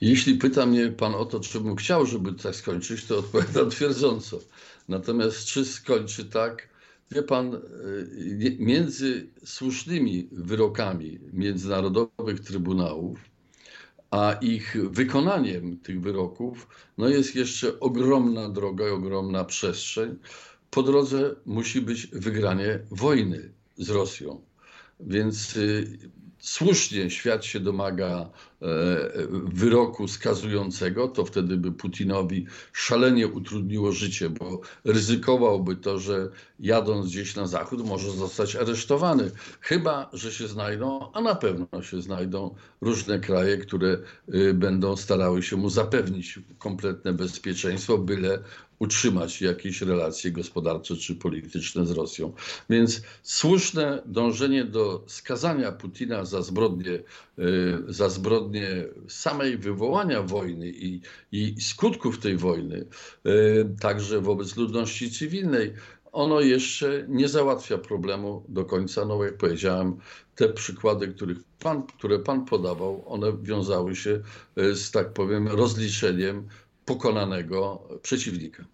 Jeśli 0.00 0.34
pyta 0.34 0.66
mnie 0.66 0.88
pan 0.88 1.14
o 1.14 1.24
to, 1.24 1.40
czy 1.40 1.60
bym 1.60 1.76
chciał, 1.76 2.06
żeby 2.06 2.32
tak 2.32 2.56
skończyć, 2.56 3.04
to 3.04 3.18
odpowiadam 3.18 3.70
twierdząco. 3.70 4.38
Natomiast 4.88 5.44
czy 5.44 5.64
skończy 5.64 6.24
tak, 6.24 6.68
wie 7.10 7.22
pan, 7.22 7.54
y, 7.54 8.56
między 8.58 9.28
słusznymi 9.44 10.28
wyrokami 10.32 11.18
międzynarodowych 11.32 12.40
trybunałów, 12.40 13.18
a 14.10 14.32
ich 14.32 14.76
wykonaniem 14.90 15.78
tych 15.78 16.00
wyroków, 16.00 16.68
no 16.98 17.08
jest 17.08 17.36
jeszcze 17.36 17.80
ogromna 17.80 18.48
droga 18.48 18.88
i 18.88 18.90
ogromna 18.90 19.44
przestrzeń. 19.44 20.16
Po 20.70 20.82
drodze 20.82 21.34
musi 21.46 21.80
być 21.80 22.06
wygranie 22.06 22.78
wojny 22.90 23.52
z 23.76 23.90
Rosją. 23.90 24.40
Więc 25.00 25.56
y, 25.56 25.98
słusznie 26.38 27.10
świat 27.10 27.44
się 27.44 27.60
domaga 27.60 28.30
wyroku 29.44 30.08
skazującego, 30.08 31.08
to 31.08 31.24
wtedy 31.24 31.56
by 31.56 31.72
Putinowi 31.72 32.46
szalenie 32.72 33.28
utrudniło 33.28 33.92
życie, 33.92 34.30
bo 34.30 34.60
ryzykowałby 34.84 35.76
to, 35.76 35.98
że 35.98 36.28
jadąc 36.60 37.06
gdzieś 37.06 37.36
na 37.36 37.46
zachód 37.46 37.86
może 37.86 38.10
zostać 38.10 38.56
aresztowany. 38.56 39.30
Chyba, 39.60 40.10
że 40.12 40.32
się 40.32 40.48
znajdą, 40.48 41.12
a 41.12 41.20
na 41.20 41.34
pewno 41.34 41.82
się 41.82 42.02
znajdą 42.02 42.54
różne 42.80 43.18
kraje, 43.18 43.58
które 43.58 43.98
y, 44.34 44.54
będą 44.54 44.96
starały 44.96 45.42
się 45.42 45.56
mu 45.56 45.70
zapewnić 45.70 46.38
kompletne 46.58 47.12
bezpieczeństwo, 47.12 47.98
byle 47.98 48.38
utrzymać 48.80 49.42
jakieś 49.42 49.82
relacje 49.82 50.30
gospodarcze 50.30 50.96
czy 50.96 51.14
polityczne 51.14 51.86
z 51.86 51.90
Rosją. 51.90 52.32
Więc 52.70 53.02
słuszne 53.22 54.02
dążenie 54.06 54.64
do 54.64 55.04
skazania 55.06 55.72
Putina 55.72 56.24
za 56.24 56.42
zbrodnie, 56.42 56.90
y, 56.90 57.02
za 57.88 58.08
zbrodnie 58.08 58.49
samej 59.08 59.58
wywołania 59.58 60.22
wojny 60.22 60.68
i, 60.68 61.00
i 61.32 61.60
skutków 61.60 62.18
tej 62.18 62.36
wojny, 62.36 62.86
y, 63.26 63.76
także 63.80 64.20
wobec 64.20 64.56
ludności 64.56 65.10
cywilnej, 65.10 65.74
ono 66.12 66.40
jeszcze 66.40 67.04
nie 67.08 67.28
załatwia 67.28 67.78
problemu 67.78 68.44
do 68.48 68.64
końca. 68.64 69.04
No 69.04 69.24
jak 69.24 69.36
powiedziałem, 69.36 69.96
te 70.34 70.48
przykłady, 70.48 71.08
których 71.08 71.38
pan, 71.58 71.82
które 71.82 72.18
pan 72.18 72.44
podawał, 72.44 73.04
one 73.06 73.32
wiązały 73.42 73.96
się 73.96 74.20
y, 74.58 74.76
z, 74.76 74.90
tak 74.90 75.12
powiem, 75.12 75.48
rozliczeniem 75.48 76.48
pokonanego 76.84 77.88
przeciwnika. 78.02 78.64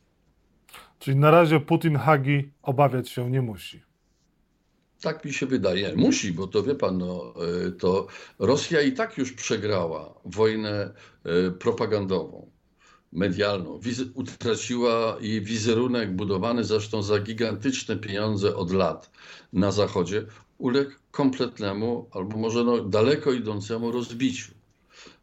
Czyli 0.98 1.16
na 1.16 1.30
razie 1.30 1.60
Putin 1.60 1.96
Hagi 1.96 2.50
obawiać 2.62 3.08
się 3.08 3.30
nie 3.30 3.42
musi. 3.42 3.82
Tak 5.00 5.24
mi 5.24 5.32
się 5.32 5.46
wydaje. 5.46 5.96
Musi, 5.96 6.32
bo 6.32 6.46
to 6.46 6.62
wie 6.62 6.74
pan, 6.74 6.98
no, 6.98 7.34
e, 7.66 7.72
to 7.72 8.06
Rosja 8.38 8.80
i 8.80 8.92
tak 8.92 9.18
już 9.18 9.32
przegrała 9.32 10.14
wojnę 10.24 10.94
e, 11.24 11.50
propagandową, 11.50 12.50
medialną. 13.12 13.80
utraciła 14.14 15.16
jej 15.20 15.40
wizerunek 15.40 16.16
budowany 16.16 16.64
zresztą 16.64 17.02
za 17.02 17.18
gigantyczne 17.18 17.96
pieniądze 17.96 18.56
od 18.56 18.72
lat 18.72 19.10
na 19.52 19.72
Zachodzie, 19.72 20.26
uległ 20.58 20.90
kompletnemu 21.10 22.08
albo 22.10 22.38
może 22.38 22.64
no, 22.64 22.84
daleko 22.84 23.32
idącemu 23.32 23.92
rozbiciu. 23.92 24.55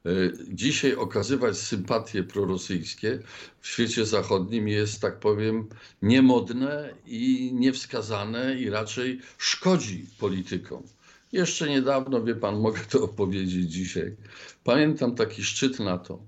E, 0.06 0.10
dzisiaj 0.48 0.96
okazywać 0.96 1.58
sympatie 1.58 2.24
prorosyjskie 2.24 3.20
w 3.60 3.68
świecie 3.68 4.06
zachodnim 4.06 4.68
jest, 4.68 5.02
tak 5.02 5.20
powiem, 5.20 5.70
niemodne 6.02 6.94
i 7.06 7.52
niewskazane 7.54 8.56
i 8.60 8.70
raczej 8.70 9.20
szkodzi 9.38 10.06
politykom. 10.20 10.84
Jeszcze 11.32 11.70
niedawno, 11.70 12.24
wie 12.24 12.36
pan, 12.36 12.60
mogę 12.60 12.80
to 12.90 13.04
opowiedzieć 13.04 13.72
dzisiaj. 13.72 14.16
Pamiętam 14.64 15.16
taki 15.16 15.44
szczyt 15.44 15.80
NATO. 15.80 16.20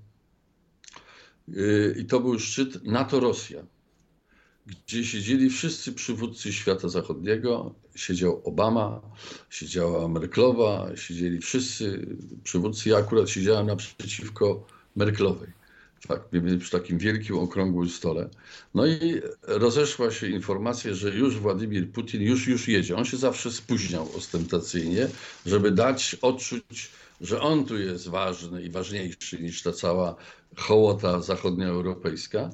E, 1.48 1.52
I 2.00 2.04
to 2.04 2.20
był 2.20 2.38
szczyt 2.38 2.84
NATO-Rosja 2.84 3.62
gdzie 4.66 5.04
siedzieli 5.04 5.50
wszyscy 5.50 5.92
przywódcy 5.92 6.52
świata 6.52 6.88
zachodniego. 6.88 7.74
Siedział 7.94 8.42
Obama, 8.44 9.00
siedziała 9.50 10.08
Merklowa, 10.08 10.96
siedzieli 10.96 11.38
wszyscy 11.38 12.06
przywódcy. 12.44 12.88
Ja 12.88 12.96
akurat 12.96 13.30
siedziałem 13.30 13.66
naprzeciwko 13.66 14.66
Merklowej. 14.96 15.48
Tak, 16.08 16.20
przy 16.60 16.70
takim 16.70 16.98
wielkim, 16.98 17.38
okrągłym 17.38 17.88
stole. 17.88 18.28
No 18.74 18.86
i 18.86 19.20
rozeszła 19.42 20.10
się 20.10 20.28
informacja, 20.28 20.94
że 20.94 21.10
już 21.10 21.38
Władimir 21.38 21.90
Putin 21.90 22.22
już, 22.22 22.46
już 22.46 22.68
jedzie. 22.68 22.96
On 22.96 23.04
się 23.04 23.16
zawsze 23.16 23.52
spóźniał 23.52 24.08
ostentacyjnie, 24.16 25.08
żeby 25.46 25.70
dać 25.70 26.16
odczuć, 26.22 26.90
że 27.20 27.40
on 27.40 27.64
tu 27.64 27.78
jest 27.78 28.08
ważny 28.08 28.62
i 28.62 28.70
ważniejszy 28.70 29.42
niż 29.42 29.62
ta 29.62 29.72
cała 29.72 30.16
hołota 30.56 31.20
zachodnioeuropejska. 31.20 32.38
E, 32.40 32.50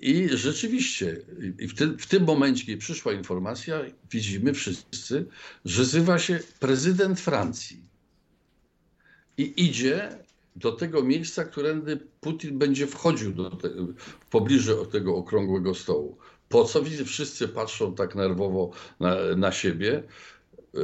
I 0.00 0.28
rzeczywiście, 0.32 1.16
w, 1.58 1.74
tym, 1.74 1.98
w 1.98 2.06
tym 2.06 2.24
momencie, 2.24 2.66
kiedy 2.66 2.78
przyszła 2.78 3.12
informacja, 3.12 3.80
widzimy 4.10 4.54
wszyscy, 4.54 5.26
że 5.64 5.84
zywa 5.84 6.18
się 6.18 6.40
prezydent 6.60 7.20
Francji 7.20 7.82
i 9.38 9.52
idzie 9.56 10.18
do 10.56 10.72
tego 10.72 11.02
miejsca, 11.02 11.44
którędy 11.44 11.98
Putin 12.20 12.58
będzie 12.58 12.86
wchodził 12.86 13.50
te, 13.50 13.68
w 13.98 14.26
pobliżu 14.30 14.86
tego 14.86 15.16
okrągłego 15.16 15.74
stołu. 15.74 16.18
Po 16.48 16.64
co 16.64 16.82
widzę, 16.82 17.04
wszyscy 17.04 17.48
patrzą 17.48 17.94
tak 17.94 18.14
nerwowo 18.14 18.70
na, 19.00 19.16
na 19.36 19.52
siebie, 19.52 20.02
e, 20.74 20.78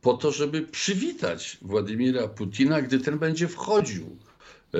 po 0.00 0.14
to, 0.14 0.32
żeby 0.32 0.62
przywitać 0.62 1.58
Władimira 1.62 2.28
Putina, 2.28 2.82
gdy 2.82 2.98
ten 2.98 3.18
będzie 3.18 3.48
wchodził, 3.48 4.16
e, 4.74 4.78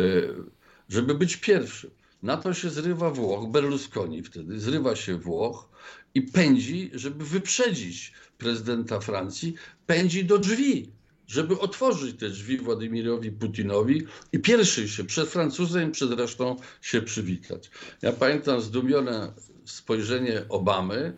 żeby 0.88 1.14
być 1.14 1.36
pierwszym. 1.36 1.90
Na 2.22 2.36
to 2.36 2.54
się 2.54 2.70
zrywa 2.70 3.10
Włoch, 3.10 3.50
Berlusconi 3.50 4.22
wtedy, 4.22 4.60
zrywa 4.60 4.96
się 4.96 5.18
Włoch 5.18 5.68
i 6.14 6.22
pędzi, 6.22 6.90
żeby 6.94 7.24
wyprzedzić 7.24 8.12
prezydenta 8.38 9.00
Francji, 9.00 9.54
pędzi 9.86 10.24
do 10.24 10.38
drzwi, 10.38 10.90
żeby 11.26 11.58
otworzyć 11.58 12.20
te 12.20 12.28
drzwi 12.28 12.58
Władimirowi 12.58 13.32
Putinowi 13.32 14.06
i 14.32 14.38
pierwszy 14.38 14.88
się 14.88 15.04
przed 15.04 15.28
Francuzem, 15.28 15.92
przed 15.92 16.12
resztą 16.12 16.56
się 16.80 17.02
przywitać. 17.02 17.70
Ja 18.02 18.12
pamiętam 18.12 18.60
zdumione 18.60 19.32
spojrzenie 19.64 20.42
Obamy, 20.48 21.16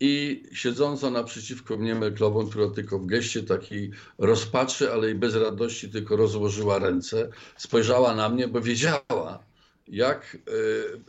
i 0.00 0.42
siedząca 0.52 1.10
naprzeciwko 1.10 1.76
mnie 1.76 1.94
Merklową, 1.94 2.46
która 2.50 2.70
tylko 2.70 2.98
w 2.98 3.06
geście 3.06 3.42
takiej 3.42 3.90
rozpaczy, 4.18 4.92
ale 4.92 5.10
i 5.10 5.14
bez 5.14 5.34
radości 5.34 5.88
tylko 5.88 6.16
rozłożyła 6.16 6.78
ręce, 6.78 7.28
spojrzała 7.56 8.14
na 8.14 8.28
mnie, 8.28 8.48
bo 8.48 8.60
wiedziała, 8.60 9.44
jak, 9.88 10.36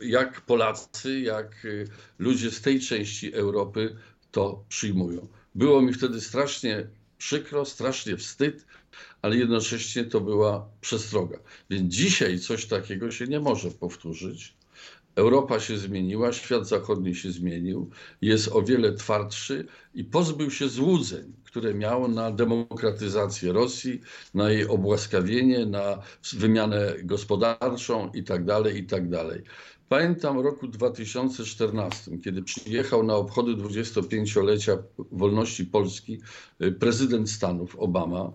e, 0.00 0.06
jak 0.06 0.40
Polacy, 0.40 1.20
jak 1.20 1.64
e, 1.64 1.68
ludzie 2.18 2.50
z 2.50 2.60
tej 2.60 2.80
części 2.80 3.34
Europy 3.34 3.96
to 4.30 4.64
przyjmują. 4.68 5.28
Było 5.54 5.82
mi 5.82 5.92
wtedy 5.92 6.20
strasznie 6.20 6.88
przykro, 7.18 7.64
strasznie 7.64 8.16
wstyd, 8.16 8.66
ale 9.22 9.36
jednocześnie 9.36 10.04
to 10.04 10.20
była 10.20 10.68
przestroga. 10.80 11.38
Więc 11.70 11.94
dzisiaj 11.94 12.38
coś 12.38 12.66
takiego 12.66 13.10
się 13.10 13.26
nie 13.26 13.40
może 13.40 13.70
powtórzyć. 13.70 14.56
Europa 15.16 15.60
się 15.60 15.78
zmieniła, 15.78 16.32
świat 16.32 16.68
zachodni 16.68 17.14
się 17.14 17.30
zmienił, 17.30 17.90
jest 18.22 18.48
o 18.52 18.62
wiele 18.62 18.92
twardszy 18.92 19.66
i 19.94 20.04
pozbył 20.04 20.50
się 20.50 20.68
złudzeń, 20.68 21.32
które 21.44 21.74
miał 21.74 22.08
na 22.08 22.30
demokratyzację 22.30 23.52
Rosji, 23.52 24.00
na 24.34 24.50
jej 24.50 24.68
obłaskawienie, 24.68 25.66
na 25.66 25.98
wymianę 26.32 26.94
gospodarczą 27.04 28.10
itd. 28.14 28.62
Tak 28.64 28.76
itd. 28.76 29.18
Tak 29.18 29.42
Pamiętam 29.88 30.40
roku 30.40 30.68
2014, 30.68 32.18
kiedy 32.18 32.42
przyjechał 32.42 33.02
na 33.02 33.14
obchody 33.14 33.52
25-lecia 33.54 34.78
wolności 35.12 35.64
Polski 35.64 36.20
y, 36.62 36.72
prezydent 36.72 37.30
Stanów 37.30 37.76
Obama 37.76 38.32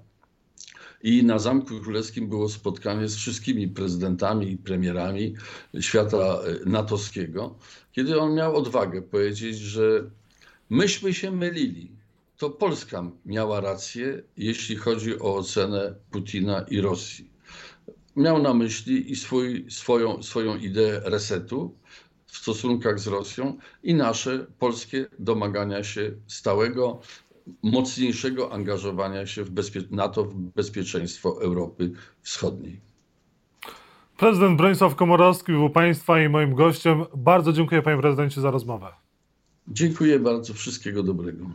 i 1.03 1.23
na 1.23 1.39
Zamku 1.39 1.79
Królewskim 1.79 2.29
było 2.29 2.49
spotkanie 2.49 3.07
z 3.07 3.15
wszystkimi 3.15 3.67
prezydentami 3.67 4.51
i 4.51 4.57
premierami 4.57 5.35
świata 5.79 6.17
e, 6.17 6.69
natowskiego, 6.69 7.55
kiedy 7.91 8.19
on 8.19 8.33
miał 8.33 8.55
odwagę 8.55 9.01
powiedzieć, 9.01 9.57
że 9.57 10.11
Myśmy 10.71 11.13
się 11.13 11.31
mylili. 11.31 11.91
To 12.37 12.49
Polska 12.49 13.11
miała 13.25 13.61
rację, 13.61 14.23
jeśli 14.37 14.75
chodzi 14.75 15.19
o 15.19 15.35
ocenę 15.35 15.95
Putina 16.11 16.65
i 16.69 16.81
Rosji. 16.81 17.31
Miał 18.15 18.41
na 18.41 18.53
myśli 18.53 19.11
i 19.11 19.15
swój, 19.15 19.65
swoją, 19.71 20.23
swoją 20.23 20.57
ideę 20.57 21.01
resetu 21.03 21.75
w 22.25 22.37
stosunkach 22.37 22.99
z 22.99 23.07
Rosją 23.07 23.57
i 23.83 23.93
nasze 23.93 24.45
polskie 24.59 25.05
domagania 25.19 25.83
się 25.83 26.11
stałego, 26.27 27.01
mocniejszego 27.63 28.53
angażowania 28.53 29.25
się 29.25 29.43
w 29.43 29.51
NATO 29.91 30.23
w 30.23 30.35
bezpieczeństwo 30.35 31.41
Europy 31.41 31.91
Wschodniej. 32.21 32.79
Prezydent 34.17 34.57
Bronisław 34.57 34.95
Komorowski 34.95 35.51
był 35.51 35.69
Państwa 35.69 36.21
i 36.21 36.29
moim 36.29 36.55
gościem. 36.55 37.05
Bardzo 37.17 37.53
dziękuję 37.53 37.81
Panie 37.81 38.01
Prezydencie 38.01 38.41
za 38.41 38.51
rozmowę. 38.51 38.87
Dziękuję 39.67 40.19
bardzo, 40.19 40.53
wszystkiego 40.53 41.03
dobrego. 41.03 41.45